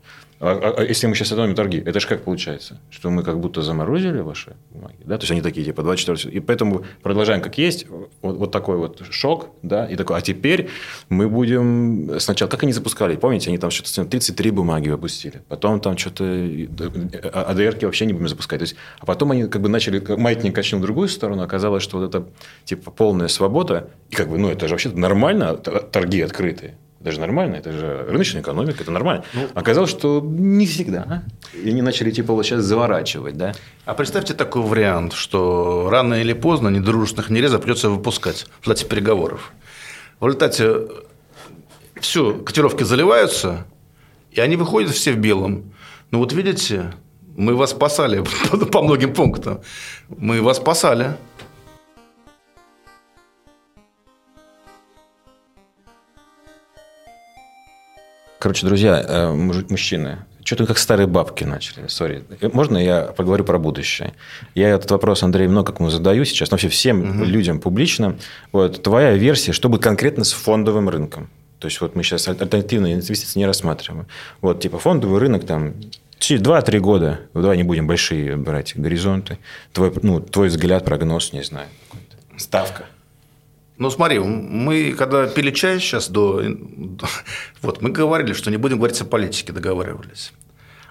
[0.43, 2.81] А, а, а если мы сейчас отдадим торги, это же как получается?
[2.91, 5.17] Что мы как будто заморозили ваши бумаги, да?
[5.17, 7.87] То есть они такие, типа, 24 И поэтому продолжаем как есть.
[8.23, 9.87] Вот, вот такой вот шок, да?
[9.87, 10.69] И такой, а теперь
[11.09, 12.51] мы будем сначала...
[12.51, 13.15] Как они запускали?
[13.15, 15.43] Помните, они там что-то 33 бумаги выпустили.
[15.47, 16.25] Потом там что-то...
[16.25, 18.59] АДРки вообще не будем запускать.
[18.59, 20.03] То есть, а потом они как бы начали...
[20.17, 21.45] Маятник качнул в другую сторону.
[21.45, 22.27] Оказалось, что вот это,
[22.65, 23.91] типа, полная свобода.
[24.11, 26.75] И как бы, ну, это же вообще нормально, торги открытые.
[27.03, 29.25] Это же нормально, это же рыночная экономика, это нормально.
[29.35, 31.03] Ну, Оказалось, что не всегда.
[31.03, 31.57] А?
[31.57, 33.55] И они начали типа вот сейчас заворачивать, да?
[33.85, 39.53] А представьте такой вариант, что рано или поздно недружественных нерезов придется выпускать в результате переговоров.
[40.21, 40.87] В результате
[42.01, 43.67] все, котировки заливаются,
[44.31, 45.73] и они выходят все в белом.
[46.13, 46.93] Ну вот видите,
[47.37, 48.25] мы вас спасали
[48.73, 49.61] по многим пунктам.
[50.09, 51.17] Мы вас спасали.
[58.43, 61.87] Короче, друзья, э, мужчины, что-то как старые бабки начали.
[61.87, 62.25] Сори.
[62.53, 64.15] Можно я поговорю про будущее?
[64.57, 67.25] Я этот вопрос, Андрей, много кому задаю сейчас, но вообще всем угу.
[67.25, 68.17] людям публично.
[68.51, 71.31] Вот твоя версия, что будет конкретно с фондовым рынком?
[71.61, 74.09] То есть, вот мы сейчас альтернативные инвестиции не рассматриваем.
[74.41, 75.75] Вот, типа, фондовый рынок там
[76.19, 79.39] 2-3 года, давай не будем большие брать горизонты.
[79.73, 81.69] Твой, ну, твой взгляд, прогноз, не знаю.
[82.37, 82.87] Ставка.
[83.83, 86.41] Ну, смотри, мы когда пили чай сейчас до...
[87.63, 90.33] Вот, мы говорили, что не будем говорить о политике, договаривались.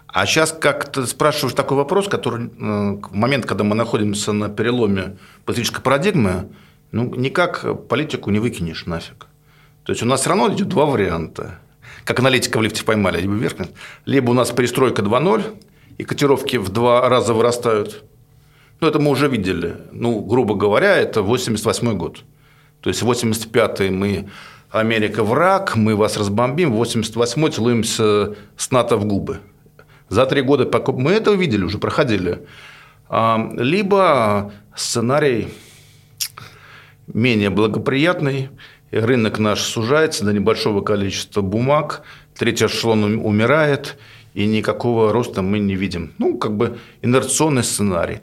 [0.07, 4.49] А сейчас как ты спрашиваешь такой вопрос, который э, в момент, когда мы находимся на
[4.49, 6.49] переломе политической парадигмы,
[6.91, 9.27] ну, никак политику не выкинешь нафиг.
[9.85, 11.59] То есть, у нас все равно идет два варианта.
[12.03, 13.55] Как аналитика в лифте поймали, либо вверх,
[14.05, 15.45] либо у нас перестройка 2.0,
[15.97, 18.03] и котировки в два раза вырастают.
[18.81, 19.77] Ну, это мы уже видели.
[19.93, 22.25] Ну, грубо говоря, это 88 год.
[22.81, 24.29] То есть 85-й мы
[24.69, 29.39] Америка враг, мы вас разбомбим, 88-й целуемся с НАТО в губы.
[30.09, 32.45] За три года мы это увидели, уже проходили.
[33.07, 35.49] А, либо сценарий
[37.07, 38.49] менее благоприятный,
[38.91, 42.03] рынок наш сужается до небольшого количества бумаг,
[42.35, 43.97] третий эшелон умирает,
[44.33, 46.13] и никакого роста мы не видим.
[46.17, 48.19] Ну, как бы инерционный сценарий.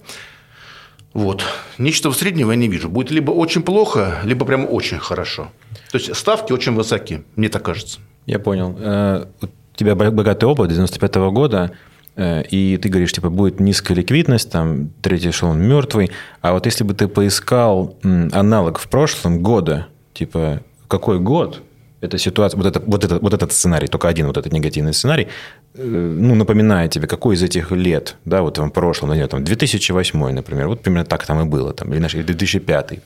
[1.15, 1.43] Вот.
[1.79, 2.89] Ничего среднего я не вижу.
[2.89, 5.51] Будет либо очень плохо, либо прямо очень хорошо.
[5.91, 8.01] То есть ставки очень высоки, мне так кажется.
[8.27, 8.77] Я понял.
[8.79, 9.47] Э, у
[9.77, 11.73] тебя богатый опыт 95 -го года,
[12.17, 16.11] э, и ты говоришь, типа, будет низкая ликвидность, там, третий эшелон мертвый.
[16.41, 21.63] А вот если бы ты поискал аналог в прошлом года, типа, какой год
[22.01, 25.29] эта ситуация, вот, это, вот, это, вот этот сценарий, только один вот этот негативный сценарий,
[25.75, 30.33] э, ну, напоминает тебе, какой из этих лет, да, вот в прошлом, например, там, 2008,
[30.33, 33.01] например, вот примерно так там и было, там, или, или 2005.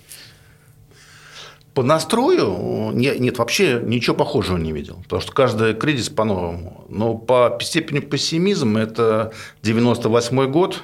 [1.75, 6.85] По настрою нет, нет, вообще ничего похожего не видел, потому что каждый кризис по-новому.
[6.91, 9.33] Но по степени пессимизма это
[9.63, 10.83] 98 год,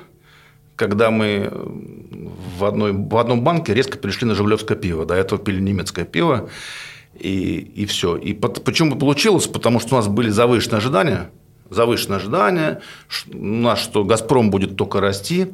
[0.77, 1.51] когда мы
[2.59, 5.05] в, одной, в одном банке резко перешли на жигулевское пиво.
[5.05, 6.49] До этого пили немецкое пиво,
[7.19, 8.17] и, и все.
[8.17, 9.47] И под, почему получилось?
[9.47, 11.31] Потому что у нас были завышенные ожидания,
[11.71, 12.81] завышенные ожидания,
[13.33, 15.49] у нас, что «Газпром» будет только расти,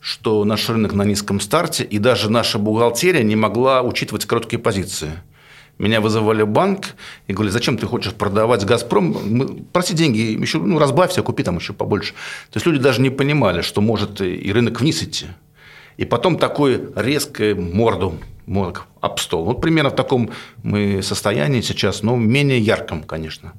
[0.00, 5.12] что наш рынок на низком старте, и даже наша бухгалтерия не могла учитывать короткие позиции.
[5.78, 6.94] Меня вызывали в банк
[7.26, 9.16] и говорили, зачем ты хочешь продавать «Газпром»?
[9.24, 12.12] Мы, проси деньги, еще, ну, разбавься, купи там еще побольше.
[12.50, 15.26] То есть люди даже не понимали, что может и рынок вниз идти.
[15.96, 19.44] И потом такой резкой морду мозг об стол.
[19.44, 20.30] Вот примерно в таком
[20.62, 23.52] мы состоянии сейчас, но менее ярком, конечно.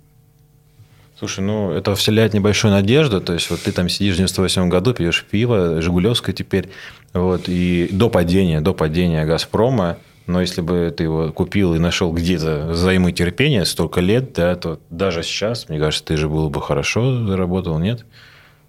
[1.18, 3.22] Слушай, ну это вселяет небольшую надежду.
[3.22, 6.70] То есть, вот ты там сидишь в 98 году, пьешь пиво, Жигулевское теперь,
[7.14, 12.12] вот, и до падения, до падения Газпрома, но если бы ты его купил и нашел
[12.12, 16.62] где-то взаймы терпения столько лет, да, то даже сейчас, мне кажется, ты же был бы
[16.62, 18.06] хорошо заработал, нет?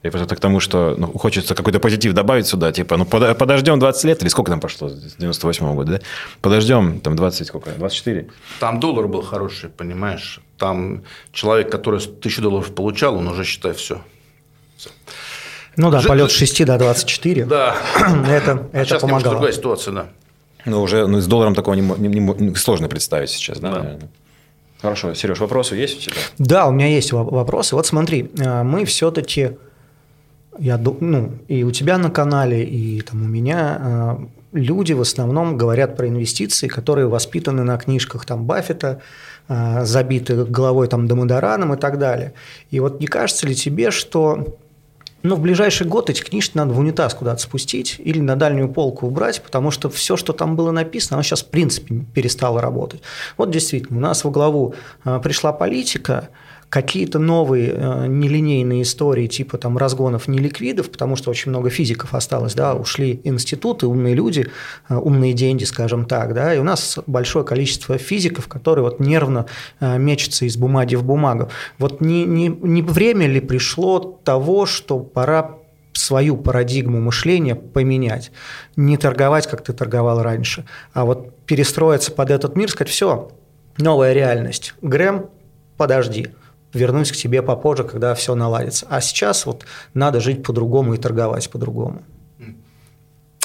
[0.03, 4.05] Я просто к тому, что ну, хочется какой-то позитив добавить сюда, типа, ну, подождем 20
[4.05, 6.01] лет, или сколько там прошло с 98 -го года, да?
[6.41, 8.29] Подождем, там, 20, сколько, 24?
[8.61, 10.41] Там доллар был хороший, понимаешь?
[10.57, 14.01] Там человек, который тысячу долларов получал, он уже, считай, все.
[14.77, 14.91] все.
[15.77, 16.07] Ну да, Ж...
[16.07, 17.45] полет с 6 до 24.
[17.45, 17.77] Да.
[18.29, 19.35] это, это сейчас помогало.
[19.35, 20.07] другая ситуация, да.
[20.65, 23.71] Ну, уже ну, с долларом такого не, не, не, сложно представить сейчас, да?
[23.73, 23.99] да.
[24.81, 25.15] Хорошо.
[25.15, 26.21] Сереж, вопросы есть у тебя?
[26.39, 27.75] Да, у меня есть вопросы.
[27.75, 29.53] Вот смотри, э, мы все-таки
[30.59, 34.17] я, ну, и у тебя на канале, и там у меня э,
[34.53, 39.01] люди в основном говорят про инвестиции, которые воспитаны на книжках там Баффета,
[39.49, 42.35] э, забиты головой там Домодораном и так далее.
[42.71, 44.59] И вот не кажется ли тебе, что
[45.23, 49.07] ну, в ближайший год эти книжки надо в унитаз куда-то спустить или на дальнюю полку
[49.07, 53.03] убрать, потому что все, что там было написано, оно сейчас в принципе перестало работать.
[53.37, 56.29] Вот действительно, у нас во главу э, пришла политика,
[56.69, 62.55] какие-то новые э, нелинейные истории типа там разгонов неликвидов, потому что очень много физиков осталось,
[62.55, 64.49] да, ушли институты, умные люди,
[64.89, 69.47] э, умные деньги, скажем так, да, и у нас большое количество физиков, которые вот нервно
[69.81, 71.49] э, мечутся из бумаги в бумагу.
[71.79, 75.57] Вот не, не, не время ли пришло того, что пора
[75.95, 78.31] свою парадигму мышления поменять,
[78.77, 83.31] не торговать, как ты торговал раньше, а вот перестроиться под этот мир, сказать, все,
[83.79, 84.75] новая реальность.
[84.83, 85.31] Грэм,
[85.77, 86.29] подожди,
[86.73, 88.87] вернусь к тебе попозже, когда все наладится.
[88.91, 89.65] А сейчас вот
[89.95, 92.03] надо жить по-другому и торговать по-другому.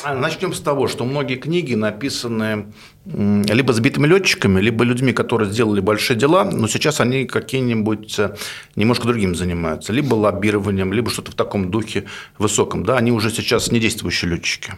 [0.05, 2.73] А, начнем с того, что многие книги написаны
[3.05, 8.35] либо сбитыми летчиками, либо людьми, которые сделали большие дела, но сейчас они какие-нибудь э,
[8.75, 12.03] немножко другим занимаются, либо лоббированием, либо что-то в таком духе
[12.37, 12.83] высоком.
[12.83, 14.73] Да, они уже сейчас не действующие летчики.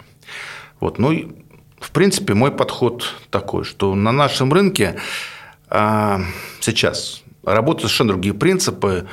[0.80, 1.00] Вот.
[1.00, 1.28] Ну, и,
[1.80, 4.98] в принципе, мой подход такой, что на нашем рынке
[5.70, 6.22] а,
[6.60, 9.08] сейчас работают совершенно другие принципы.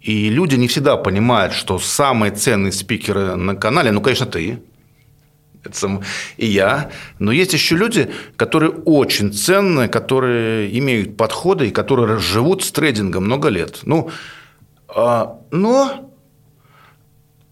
[0.00, 4.62] И люди не всегда понимают, что самые ценные спикеры на канале, ну, конечно, ты,
[6.36, 6.90] и я.
[7.18, 13.24] Но есть еще люди, которые очень ценные, которые имеют подходы и которые живут с трейдингом
[13.24, 13.80] много лет.
[13.82, 14.10] Ну,
[14.88, 16.10] а, но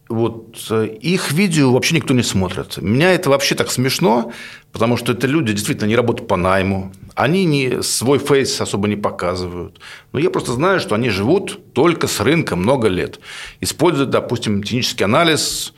[0.09, 2.79] вот э, их видео вообще никто не смотрит.
[2.79, 4.33] Меня это вообще так смешно,
[4.73, 8.97] потому что это люди действительно не работают по найму, они не, свой face особо не
[8.97, 9.81] показывают.
[10.13, 13.19] Но я просто знаю, что они живут только с рынка много лет.
[13.61, 15.73] Используют, допустим, технический анализ,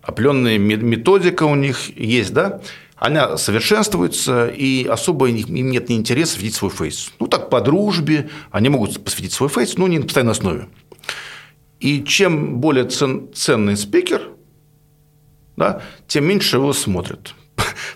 [0.00, 2.62] определенная методика у них есть, да,
[2.96, 7.12] она совершенствуется, и особо им нет ни интереса видеть свой face.
[7.20, 10.68] Ну, так, по дружбе они могут посвятить свой face, но не на постоянной основе.
[11.80, 14.30] И чем более цен, ценный спикер,
[15.56, 17.34] да, тем меньше его смотрят.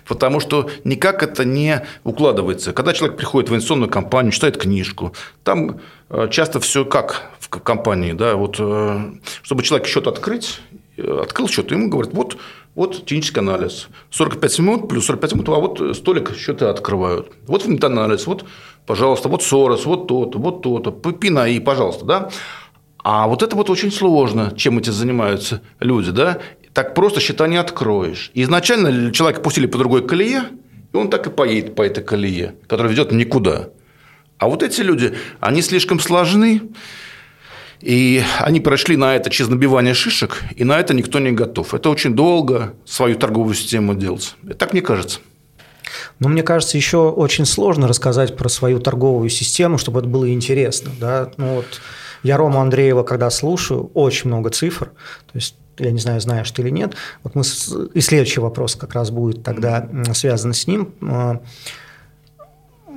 [0.07, 2.73] Потому что никак это не укладывается.
[2.73, 5.79] Когда человек приходит в инвестиционную компанию, читает книжку, там
[6.09, 8.13] э, часто все как в компании.
[8.13, 8.99] Да, вот, э,
[9.43, 10.59] чтобы человек счет открыть,
[10.97, 12.37] э, открыл счет, ему говорят, вот,
[12.75, 13.87] вот технический анализ.
[14.11, 17.31] 45 минут плюс 45 минут, а вот столик счеты открывают.
[17.47, 18.45] Вот анализ, вот,
[18.85, 22.29] пожалуйста, вот Сорос, вот то-то, вот то-то, пина и, пожалуйста, да.
[23.03, 26.39] А вот это вот очень сложно, чем эти занимаются люди, да.
[26.77, 28.29] Так просто счета не откроешь.
[28.35, 30.43] Изначально человека пустили по другой колее,
[30.93, 33.69] и он так и поедет по этой колее, которая ведет никуда.
[34.37, 36.61] А вот эти люди, они слишком сложны,
[37.81, 41.73] и они прошли на это через набивание шишек, и на это никто не готов.
[41.73, 44.35] Это очень долго свою торговую систему делать.
[44.59, 45.21] Так мне кажется.
[46.19, 50.91] Но мне кажется, еще очень сложно рассказать про свою торговую систему, чтобы это было интересно.
[51.01, 51.31] Да?
[51.37, 51.81] Ну, вот
[52.21, 54.91] я Рому Андреева, когда слушаю, очень много цифр.
[55.25, 56.95] То есть я не знаю, знаешь ты или нет.
[57.23, 57.43] Вот мы
[57.93, 60.93] и следующий вопрос как раз будет тогда связан с ним.
[61.01, 61.41] А,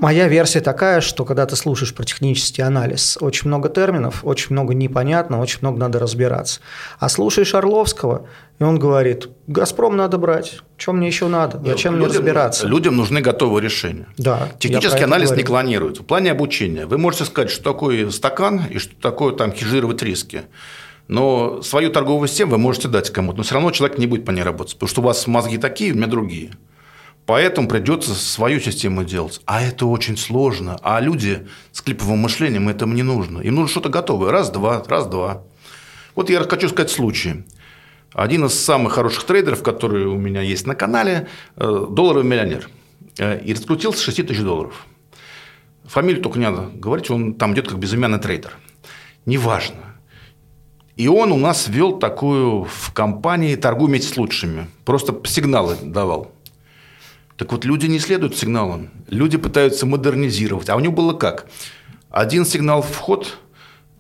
[0.00, 4.74] моя версия такая, что когда ты слушаешь про технический анализ, очень много терминов, очень много
[4.74, 6.60] непонятно, очень много надо разбираться.
[6.98, 8.26] А слушаешь Орловского,
[8.58, 12.96] и он говорит, «Газпром надо брать, что мне еще надо, зачем людям, мне разбираться?» Людям
[12.96, 14.06] нужны готовые решения.
[14.16, 16.00] Да, Технический анализ не клонирует.
[16.00, 20.42] В плане обучения вы можете сказать, что такое стакан и что такое там хеджировать риски.
[21.10, 24.30] Но свою торговую систему вы можете дать кому-то, но все равно человек не будет по
[24.30, 26.52] ней работать, потому что у вас мозги такие, у меня другие.
[27.26, 29.40] Поэтому придется свою систему делать.
[29.44, 30.78] А это очень сложно.
[30.82, 33.40] А люди с клиповым мышлением этому не нужно.
[33.40, 34.30] Им нужно что-то готовое.
[34.30, 35.42] Раз-два, раз-два.
[36.14, 37.44] Вот я хочу сказать случай.
[38.12, 42.68] Один из самых хороших трейдеров, который у меня есть на канале, э, долларовый миллионер.
[43.18, 44.86] Э, и раскрутился с 6 тысяч долларов.
[45.86, 48.56] Фамилию только не надо говорить, он там идет как безымянный трейдер.
[49.26, 49.89] Неважно.
[51.00, 54.68] И он у нас вел такую в компании «Торгуй с лучшими».
[54.84, 56.30] Просто сигналы давал.
[57.38, 58.90] Так вот, люди не следуют сигналам.
[59.08, 60.68] Люди пытаются модернизировать.
[60.68, 61.46] А у него было как?
[62.10, 63.38] Один сигнал вход,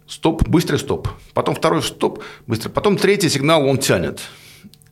[0.06, 1.08] стоп, быстрый стоп.
[1.32, 2.68] Потом второй стоп, быстро.
[2.68, 4.20] Потом третий сигнал он тянет.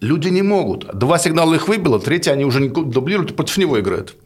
[0.01, 0.99] Люди не могут.
[0.99, 4.17] Два сигнала их выбило, третий они уже не дублируют против него играют.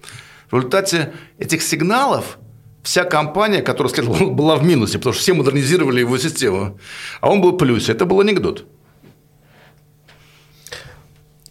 [0.53, 2.39] В результате этих сигналов
[2.83, 6.79] вся компания, которая следовала, была в минусе, потому что все модернизировали его систему.
[7.21, 7.93] А он был в плюсе.
[7.93, 8.67] Это был анекдот.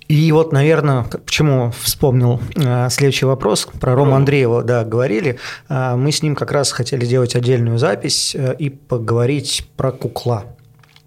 [0.07, 5.39] И вот, наверное, почему вспомнил э, следующий вопрос про Рому Андреева, да, говорили.
[5.69, 10.57] Э, мы с ним как раз хотели сделать отдельную запись э, и поговорить про кукла.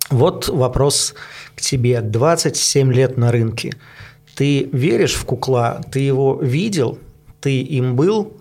[0.08, 1.14] Вот вопрос
[1.54, 2.00] к тебе.
[2.00, 3.74] 27 лет на рынке.
[4.36, 5.82] Ты веришь в кукла?
[5.92, 6.98] Ты его видел?
[7.42, 8.40] Ты им был?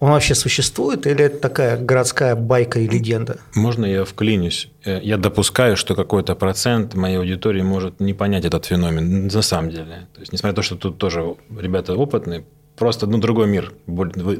[0.00, 3.38] Он вообще существует или это такая городская байка и легенда?
[3.54, 4.68] Можно я вклинюсь?
[4.84, 9.70] Э, я допускаю, что какой-то процент моей аудитории может не понять этот феномен на самом
[9.70, 10.06] деле.
[10.14, 12.44] То есть, несмотря на то, что тут тоже ребята опытные,
[12.76, 13.72] просто ну, другой мир.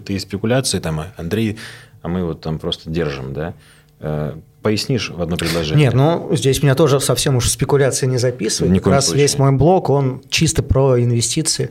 [0.04, 1.58] Ты и спекуляции, там, Андрей,
[2.02, 3.54] а мы вот там просто держим, да?
[4.00, 5.86] Э, пояснишь в одно предложение?
[5.86, 8.72] Нет, ну здесь меня тоже совсем уж спекуляции не записывают.
[8.74, 9.22] Ни как раз случае.
[9.22, 11.70] весь мой блог, он чисто про инвестиции.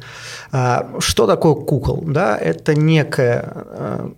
[0.51, 2.03] А, что такое кукол?
[2.07, 4.09] Да, это некая э,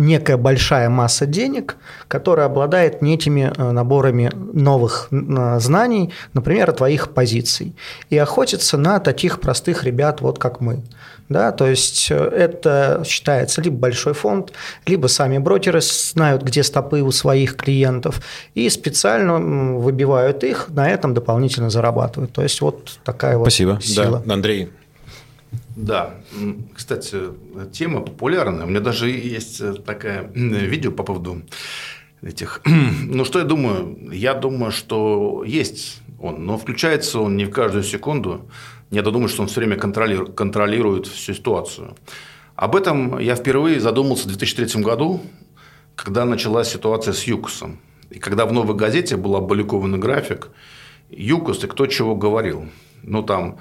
[0.00, 1.76] некая большая масса денег,
[2.08, 7.76] которая обладает некими э, наборами новых знаний, например, твоих позиций,
[8.08, 10.82] и охотится на таких простых ребят, вот как мы.
[11.28, 14.52] Да, то есть э, это считается либо большой фонд,
[14.84, 18.20] либо сами брокеры знают, где стопы у своих клиентов,
[18.54, 19.38] и специально
[19.78, 22.32] выбивают их, на этом дополнительно зарабатывают.
[22.32, 23.72] То есть вот такая Спасибо.
[23.74, 24.22] вот сила.
[24.24, 24.34] Да.
[24.34, 24.70] Андрей,
[25.84, 26.14] да,
[26.74, 27.16] кстати,
[27.72, 28.66] тема популярная.
[28.66, 31.42] У меня даже есть э, такое видео по поводу
[32.22, 32.62] этих.
[33.06, 34.10] Ну, что я думаю?
[34.12, 38.48] Я думаю, что есть он, но включается он не в каждую секунду.
[38.90, 41.96] Я думаю, что он все время контролирует, контролирует всю ситуацию.
[42.56, 45.20] Об этом я впервые задумался в 2003 году,
[45.94, 47.78] когда началась ситуация с ЮКОСом.
[48.10, 50.48] И когда в «Новой газете» был опубликован график
[51.10, 52.66] ЮКОС и кто чего говорил.
[53.02, 53.58] Ну, там,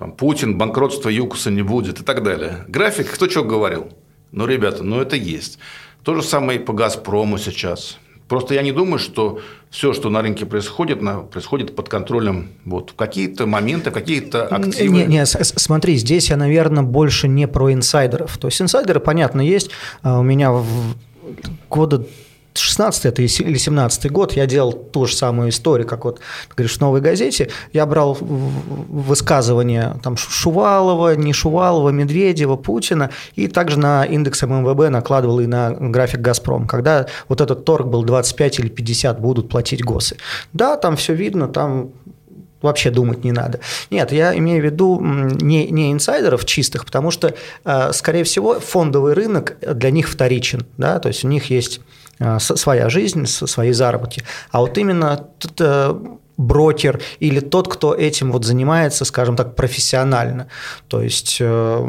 [0.00, 2.64] там Путин, банкротство ЮКОСа не будет и так далее.
[2.68, 3.90] График, кто чего говорил.
[4.32, 5.58] Ну, ребята, ну это есть.
[6.02, 7.98] То же самое и по «Газпрому» сейчас.
[8.26, 12.94] Просто я не думаю, что все, что на рынке происходит, происходит под контролем вот, в
[12.94, 15.04] какие-то моменты, какие-то активы.
[15.04, 18.38] Не, не, смотри, здесь я, наверное, больше не про инсайдеров.
[18.38, 19.70] То есть инсайдеры, понятно, есть.
[20.00, 20.64] А у меня в
[21.68, 22.06] года
[22.54, 26.76] 16 это или 17 год я делал ту же самую историю, как вот, ты говоришь,
[26.76, 27.50] в «Новой газете».
[27.72, 35.40] Я брал высказывания там Шувалова, не Шувалова, Медведева, Путина, и также на индекс ММВБ накладывал
[35.40, 40.16] и на график «Газпром», когда вот этот торг был 25 или 50 будут платить ГОСы.
[40.52, 41.92] Да, там все видно, там
[42.62, 43.60] вообще думать не надо.
[43.90, 47.34] Нет, я имею в виду не, не инсайдеров чистых, потому что,
[47.64, 51.80] э, скорее всего, фондовый рынок для них вторичен, да, то есть у них есть
[52.38, 54.22] своя жизнь, свои заработки.
[54.50, 55.26] А вот именно
[56.40, 60.46] брокер или тот, кто этим вот занимается, скажем так, профессионально.
[60.88, 61.84] То есть э,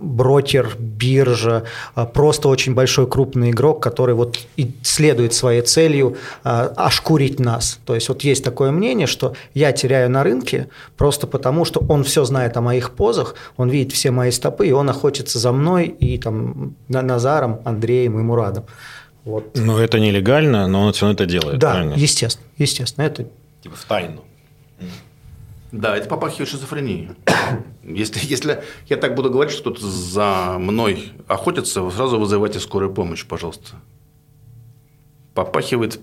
[0.00, 1.64] брокер, биржа,
[1.94, 7.78] э, просто очень большой крупный игрок, который вот и следует своей целью э, ошкурить нас.
[7.86, 12.02] То есть вот есть такое мнение, что я теряю на рынке просто потому, что он
[12.02, 15.86] все знает о моих позах, он видит все мои стопы, и он охотится за мной
[15.86, 18.64] и там Назаром, Андреем и Мурадом.
[19.24, 19.56] Вот.
[19.56, 21.58] Ну, это нелегально, но он все равно это делает.
[21.58, 21.94] Да, правильно?
[21.94, 23.04] естественно, естественно.
[23.04, 23.26] Это
[23.62, 24.22] Типа в тайну.
[25.72, 27.10] Да, это попахивает шизофренией.
[27.82, 32.94] Если, если я так буду говорить, что кто-то за мной охотится, вы сразу вызывайте скорую
[32.94, 33.72] помощь, пожалуйста.
[35.34, 36.00] Попахивает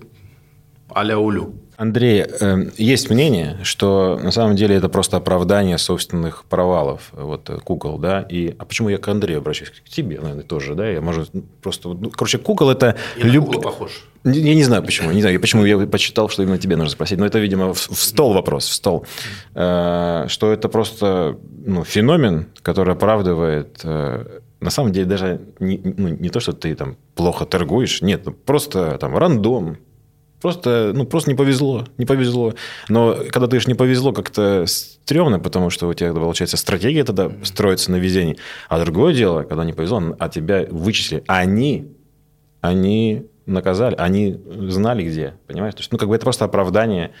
[0.88, 1.54] а-ля улю.
[1.82, 7.98] Андрей, э, есть мнение, что на самом деле это просто оправдание собственных провалов, вот кукол,
[7.98, 9.72] да, и, а почему я к Андрею обращаюсь?
[9.84, 12.94] К тебе, наверное, тоже, да, я, может, просто, ну, короче, кукол это...
[13.16, 13.52] Я люб...
[13.52, 14.04] на похож.
[14.22, 17.26] Я не знаю, почему, не знаю, почему я почитал, что именно тебе нужно спросить, но
[17.26, 19.04] это, видимо, в, в стол вопрос, в стол,
[19.56, 26.10] э, что это просто ну, феномен, который оправдывает э, на самом деле даже не, ну,
[26.10, 29.78] не то, что ты там плохо торгуешь, нет, ну, просто там рандом,
[30.42, 32.52] Просто, ну, просто не повезло, не повезло.
[32.88, 37.30] Но когда ты же не повезло, как-то стрёмно, потому что у тебя, получается, стратегия тогда
[37.44, 38.36] строится на везении.
[38.68, 41.22] А другое дело, когда не повезло, а тебя вычислили.
[41.28, 41.92] Они,
[42.60, 45.74] они наказали, они знали где, понимаешь?
[45.74, 47.12] То есть, ну, как бы это просто оправдание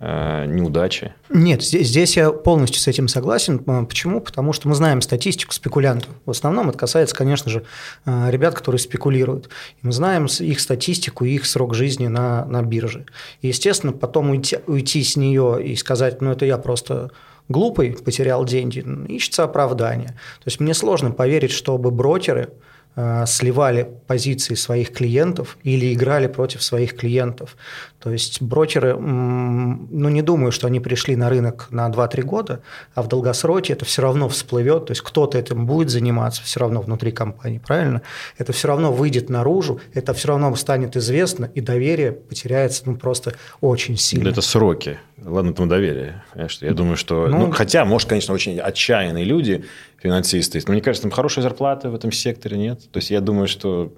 [0.00, 1.12] неудачи.
[1.28, 3.58] Нет, здесь, здесь я полностью с этим согласен.
[3.58, 4.20] Почему?
[4.20, 6.08] Потому что мы знаем статистику спекулянтов.
[6.24, 7.64] В основном это касается, конечно же,
[8.06, 9.50] э, ребят, которые спекулируют.
[9.82, 13.04] Мы знаем их статистику и их срок жизни на, на бирже.
[13.42, 17.10] И, естественно, потом уйти, уйти с нее и сказать, ну это я просто
[17.50, 20.08] глупый, потерял деньги, ищется оправдание.
[20.08, 22.48] То есть мне сложно поверить, чтобы брокеры–
[22.79, 22.79] Э,
[23.26, 27.56] сливали позиции своих клиентов или играли против своих клиентов.
[28.00, 32.62] То есть брокеры, ну не думаю, что они пришли на рынок на 2-3 года,
[32.94, 36.80] а в долгосроче это все равно всплывет, то есть кто-то этим будет заниматься все равно
[36.80, 38.02] внутри компании, правильно?
[38.38, 43.34] Это все равно выйдет наружу, это все равно станет известно, и доверие потеряется ну, просто
[43.60, 44.28] очень сильно.
[44.28, 44.98] Это сроки.
[45.22, 46.24] Ладно, там доверие.
[46.60, 47.28] Я думаю, что...
[47.28, 49.64] Ну, ну, хотя, может, конечно, очень отчаянные люди,
[50.02, 50.60] финансисты.
[50.66, 52.90] Но мне кажется, там хорошая зарплата в этом секторе нет.
[52.90, 53.92] То есть я думаю, что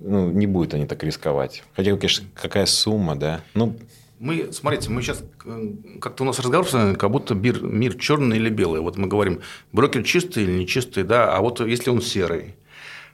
[0.00, 1.62] ну, не будет они так рисковать.
[1.74, 3.40] Хотя, конечно, какая сумма, да.
[3.54, 3.76] Ну,
[4.18, 5.68] мы, смотрите, мы сейчас э,
[6.00, 6.66] как-то у нас разговор,
[6.96, 8.80] как будто мир, мир черный или белый.
[8.80, 9.40] Вот мы говорим,
[9.72, 12.54] брокер чистый или нечистый, да, а вот если он серый.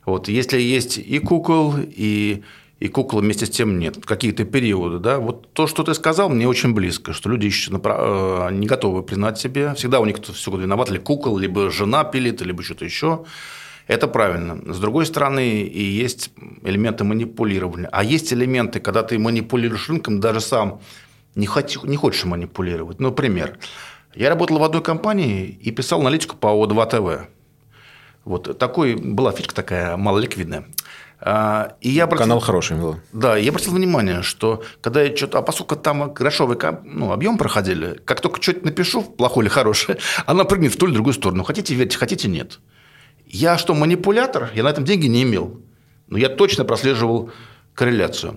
[0.04, 2.42] Вот если есть и кукол, и
[2.82, 4.04] и кукол вместе с тем нет.
[4.04, 5.20] Какие-то периоды, да.
[5.20, 9.38] Вот то, что ты сказал, мне очень близко, что люди еще э, не готовы признать
[9.38, 9.72] себе.
[9.74, 13.24] Всегда у них все виноват, ли кукол, либо жена пилит, либо что-то еще.
[13.86, 14.74] Это правильно.
[14.74, 16.32] С другой стороны, и есть
[16.64, 17.88] элементы манипулирования.
[17.92, 20.80] А есть элементы, когда ты манипулируешь рынком, даже сам
[21.36, 22.98] не, хоч, не хочешь манипулировать.
[22.98, 23.58] Например,
[24.16, 27.28] я работал в одной компании и писал аналитику по ОД2 ТВ.
[28.24, 30.64] Вот такой, была фишка такая малоликвидная.
[31.24, 32.96] А, и я обратил, Канал хороший был.
[33.12, 35.38] Да, я обратил внимание, что когда я что-то...
[35.38, 40.42] А поскольку там грошовый ну, объем проходили, как только что-то напишу, плохое или хорошее, она
[40.44, 41.44] прыгнет в ту или другую сторону.
[41.44, 42.58] Хотите верьте, хотите нет.
[43.24, 44.50] Я что, манипулятор?
[44.52, 45.60] Я на этом деньги не имел.
[46.08, 47.30] Но я точно прослеживал
[47.72, 48.36] корреляцию.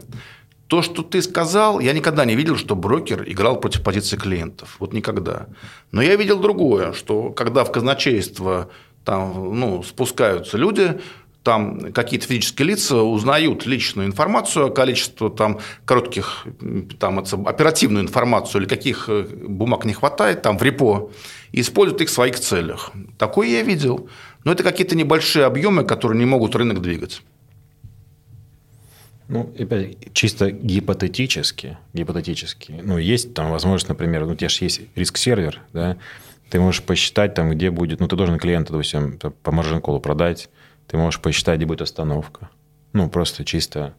[0.68, 4.76] То, что ты сказал, я никогда не видел, что брокер играл против позиции клиентов.
[4.80, 5.48] Вот никогда.
[5.92, 8.70] Но я видел другое, что когда в казначейство
[9.04, 11.00] там, ну, спускаются люди,
[11.46, 16.48] там какие-то физические лица узнают личную информацию, количество там коротких,
[17.00, 21.12] там, оперативную информацию или каких э, бумаг не хватает там в репо,
[21.52, 22.91] и используют их в своих целях.
[23.20, 24.10] Такое я видел.
[24.43, 27.22] Но это какие-то небольшие объемы, которые не могут рынок двигать.
[29.28, 34.82] Ну, опять, чисто гипотетически, гипотетически, ну, есть там возможность, например, ну, у тебя же есть
[34.96, 35.98] риск-сервер, да,
[36.50, 40.50] ты можешь посчитать там, где будет, ну, ты должен клиента, допустим, по маржин-колу продать,
[40.88, 42.50] ты можешь посчитать, где будет остановка.
[42.94, 43.94] Ну, просто чисто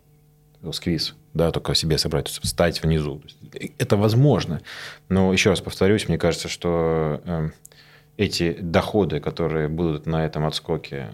[0.72, 3.22] сквиз, да, только себе собрать, встать внизу.
[3.78, 4.62] Это возможно.
[5.08, 7.50] Но еще раз повторюсь, мне кажется, что э,
[8.16, 11.10] эти доходы, которые будут на этом отскоке,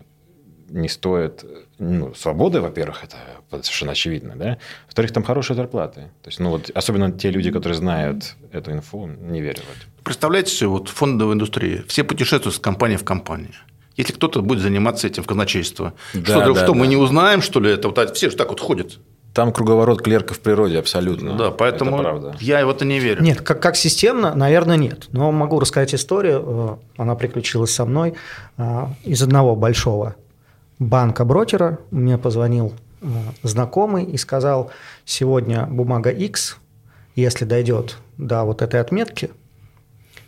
[0.68, 1.44] не стоят
[1.78, 3.16] ну, свободы, во-первых, это
[3.50, 4.58] совершенно очевидно, да.
[4.86, 6.02] Во-вторых, там хорошие зарплаты.
[6.22, 9.86] То есть, ну вот, особенно те люди, которые знают эту инфу, не верю в это.
[10.02, 13.54] Представляете, вот фондовая индустрия, все путешествуют с компании в компанию
[13.96, 15.92] если кто-то будет заниматься этим в казначейство.
[16.14, 16.74] Да, что, да, что да.
[16.74, 18.98] мы не узнаем, что ли, это вот все же так вот ходят.
[19.34, 21.34] Там круговорот клерков в природе абсолютно.
[21.36, 22.36] Да, поэтому это правда.
[22.40, 23.22] я в это не верю.
[23.22, 25.06] Нет, как, как системно, наверное, нет.
[25.12, 26.78] Но могу рассказать историю.
[26.96, 28.12] Э, она приключилась со мной.
[28.58, 30.16] Э, из одного большого
[30.78, 33.06] банка-брокера мне позвонил э,
[33.42, 34.70] знакомый и сказал,
[35.06, 36.58] сегодня бумага X,
[37.14, 39.30] если дойдет до вот этой отметки,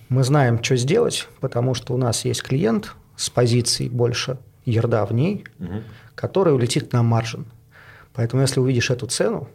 [0.08, 5.12] мы знаем, что сделать, потому что у нас есть клиент, с позицией больше ерда в
[5.12, 5.82] ней, угу.
[6.14, 7.46] который улетит на маржин.
[8.12, 9.48] Поэтому если увидишь эту цену,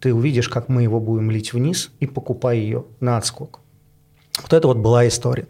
[0.00, 3.60] ты увидишь, как мы его будем лить вниз и покупай ее на отскок.
[4.42, 5.46] Вот это вот была история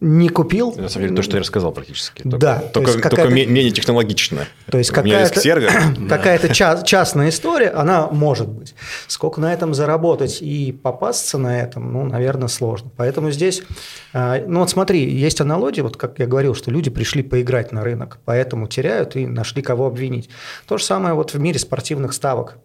[0.00, 0.74] не купил.
[0.76, 2.22] На самом деле, то, что я рассказал практически.
[2.22, 2.58] Только, да.
[2.72, 4.46] Только, только менее технологично.
[4.70, 5.40] То есть какая-то,
[6.08, 8.74] какая-то частная история, она может быть.
[9.06, 12.90] Сколько на этом заработать и попасться на этом, ну, наверное, сложно.
[12.96, 13.62] Поэтому здесь,
[14.12, 17.82] а, ну вот смотри, есть аналогия, вот как я говорил, что люди пришли поиграть на
[17.82, 20.30] рынок, поэтому теряют и нашли кого обвинить.
[20.66, 22.58] То же самое вот в мире спортивных ставок.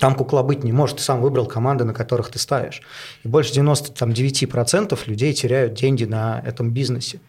[0.00, 2.82] Там кукла быть не может, ты сам выбрал команды, на которых ты ставишь.
[3.22, 7.20] И больше 99% людей теряют деньги на этом бизнесе.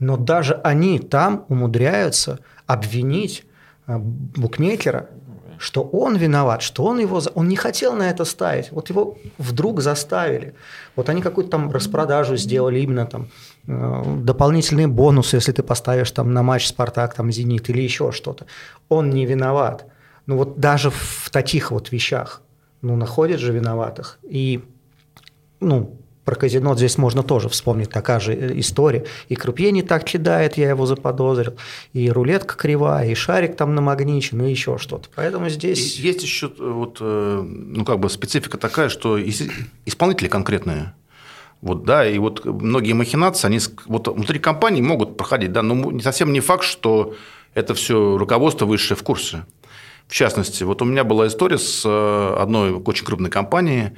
[0.00, 3.44] Но даже они там умудряются обвинить
[3.86, 5.08] э, букмекера,
[5.58, 7.20] что он виноват, что он его...
[7.34, 10.54] Он не хотел на это ставить, вот его вдруг заставили.
[10.96, 13.28] Вот они какую-то там распродажу сделали, именно там
[13.66, 18.46] э, дополнительные бонусы, если ты поставишь там на матч «Спартак», там «Зенит» или еще что-то.
[18.88, 19.86] Он не виноват.
[20.28, 22.42] Ну вот даже в таких вот вещах,
[22.82, 24.18] ну, находят же виноватых.
[24.22, 24.60] И,
[25.58, 29.06] ну, про казино здесь можно тоже вспомнить такая же э, история.
[29.30, 31.56] И крупье не так кидает, я его заподозрил,
[31.94, 35.08] и рулетка кривая, и шарик там намагничен, и еще что-то.
[35.14, 35.98] Поэтому здесь...
[35.98, 39.18] Есть еще э, вот, э, ну, как бы специфика такая, что
[39.86, 40.92] исполнители конкретные,
[41.62, 46.34] вот, да, и вот многие махинации, они вот внутри компании могут проходить, да, но совсем
[46.34, 47.14] не факт, что
[47.54, 49.46] это все руководство высшее в курсе.
[50.08, 53.90] В частности, вот у меня была история с э, одной очень крупной компанией,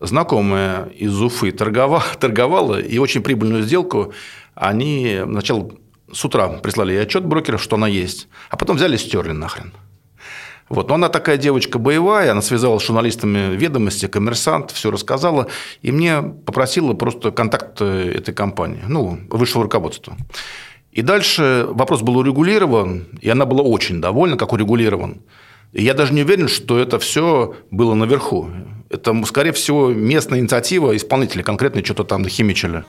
[0.00, 4.12] знакомая из Уфы торговала, торговала и очень прибыльную сделку
[4.54, 5.70] они сначала
[6.12, 9.72] с утра прислали ей отчет брокеров, что она есть, а потом взяли и стерли нахрен.
[10.68, 10.88] Вот.
[10.88, 15.48] Но она такая девочка боевая, она связалась с журналистами ведомости, коммерсант, все рассказала,
[15.80, 20.16] и мне попросила просто контакт э, этой компании, ну, высшего руководства.
[20.92, 25.22] И дальше вопрос был урегулирован, и она была очень довольна, как урегулирован.
[25.72, 28.48] И я даже не уверен, что это все было наверху.
[28.88, 32.84] Это, скорее всего, местная инициатива, исполнители конкретно что-то там химичили.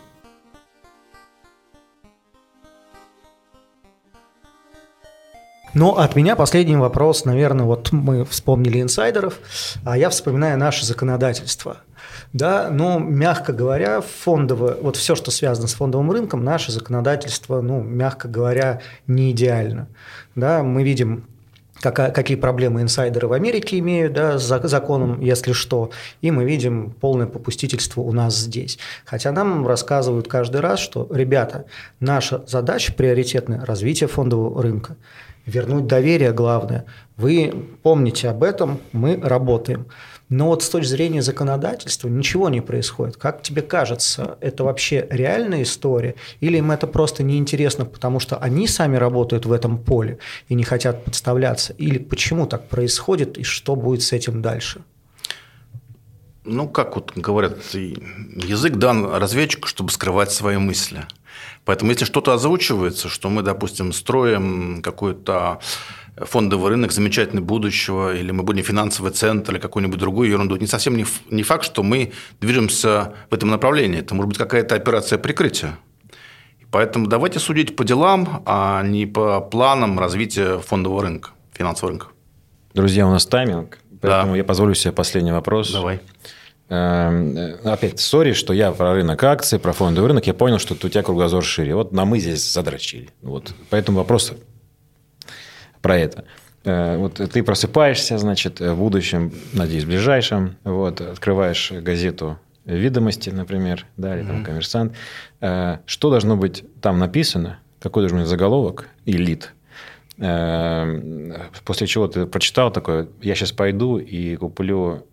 [5.73, 9.39] Но от меня последний вопрос, наверное, вот мы вспомнили инсайдеров,
[9.85, 11.77] а я вспоминаю наше законодательство.
[12.33, 17.81] Да, но, мягко говоря, фондовое, вот все, что связано с фондовым рынком, наше законодательство, ну,
[17.81, 19.87] мягко говоря, не идеально.
[20.35, 21.25] Да, мы видим
[21.81, 27.27] какие проблемы инсайдеры в Америке имеют да, с законом, если что, и мы видим полное
[27.27, 28.77] попустительство у нас здесь.
[29.05, 31.65] Хотя нам рассказывают каждый раз, что, ребята,
[31.99, 34.97] наша задача приоритетная– развитие фондового рынка.
[35.45, 36.85] Вернуть доверие главное.
[37.17, 37.51] Вы
[37.81, 39.87] помните об этом, мы работаем.
[40.29, 43.17] Но вот с точки зрения законодательства ничего не происходит.
[43.17, 46.13] Как тебе кажется, это вообще реальная история?
[46.39, 50.63] Или им это просто неинтересно, потому что они сами работают в этом поле и не
[50.63, 51.73] хотят подставляться?
[51.73, 54.81] Или почему так происходит и что будет с этим дальше?
[56.45, 61.05] Ну, как вот говорят, язык дан разведчику, чтобы скрывать свои мысли.
[61.65, 65.59] Поэтому, если что-то озвучивается, что мы, допустим, строим какую-то
[66.25, 70.55] фондовый рынок замечательный будущего, или мы будем финансовый центр, или какую-нибудь другую ерунду.
[70.55, 72.11] Не совсем не, не факт, что мы
[72.41, 73.99] движемся в этом направлении.
[73.99, 75.77] Это может быть какая-то операция прикрытия.
[76.71, 82.07] Поэтому давайте судить по делам, а не по планам развития фондового рынка, финансового рынка.
[82.73, 84.37] Друзья, у нас тайминг, поэтому да.
[84.37, 85.71] я позволю себе последний вопрос.
[85.71, 85.99] Давай.
[86.69, 90.75] Эм, э, опять, сори, что я про рынок акций, про фондовый рынок, я понял, что
[90.75, 91.73] у тебя кругозор шире.
[91.73, 93.09] Вот на мы здесь задрочили.
[93.23, 93.51] Вот.
[93.71, 94.33] Поэтому вопрос
[95.81, 96.25] про это.
[96.63, 103.85] Э, вот ты просыпаешься, значит, в будущем, надеюсь, в ближайшем, вот, открываешь газету «Видомости», например,
[103.97, 104.93] да, или там «Коммерсант».
[105.41, 107.59] Э, что должно быть там написано?
[107.79, 109.53] Какой должен быть заголовок и лид?
[110.17, 115.05] Э, после чего ты прочитал такое, я сейчас пойду и куплю,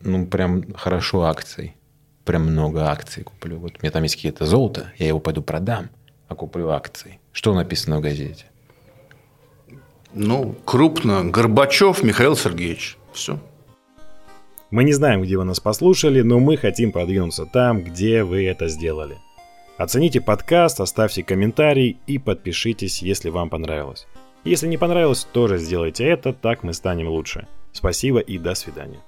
[0.00, 1.76] ну, прям хорошо акций.
[2.24, 3.58] Прям много акций куплю.
[3.58, 5.90] Вот у меня там есть какие-то золото, я его пойду продам,
[6.28, 7.20] а куплю акции.
[7.32, 8.46] Что написано в газете?
[10.14, 11.24] Ну, крупно.
[11.24, 12.96] Горбачев Михаил Сергеевич.
[13.12, 13.38] Все.
[14.70, 18.68] Мы не знаем, где вы нас послушали, но мы хотим продвинуться там, где вы это
[18.68, 19.18] сделали.
[19.76, 24.06] Оцените подкаст, оставьте комментарий и подпишитесь, если вам понравилось.
[24.44, 27.48] Если не понравилось, тоже сделайте это, так мы станем лучше.
[27.72, 29.00] Спасибо и до свидания.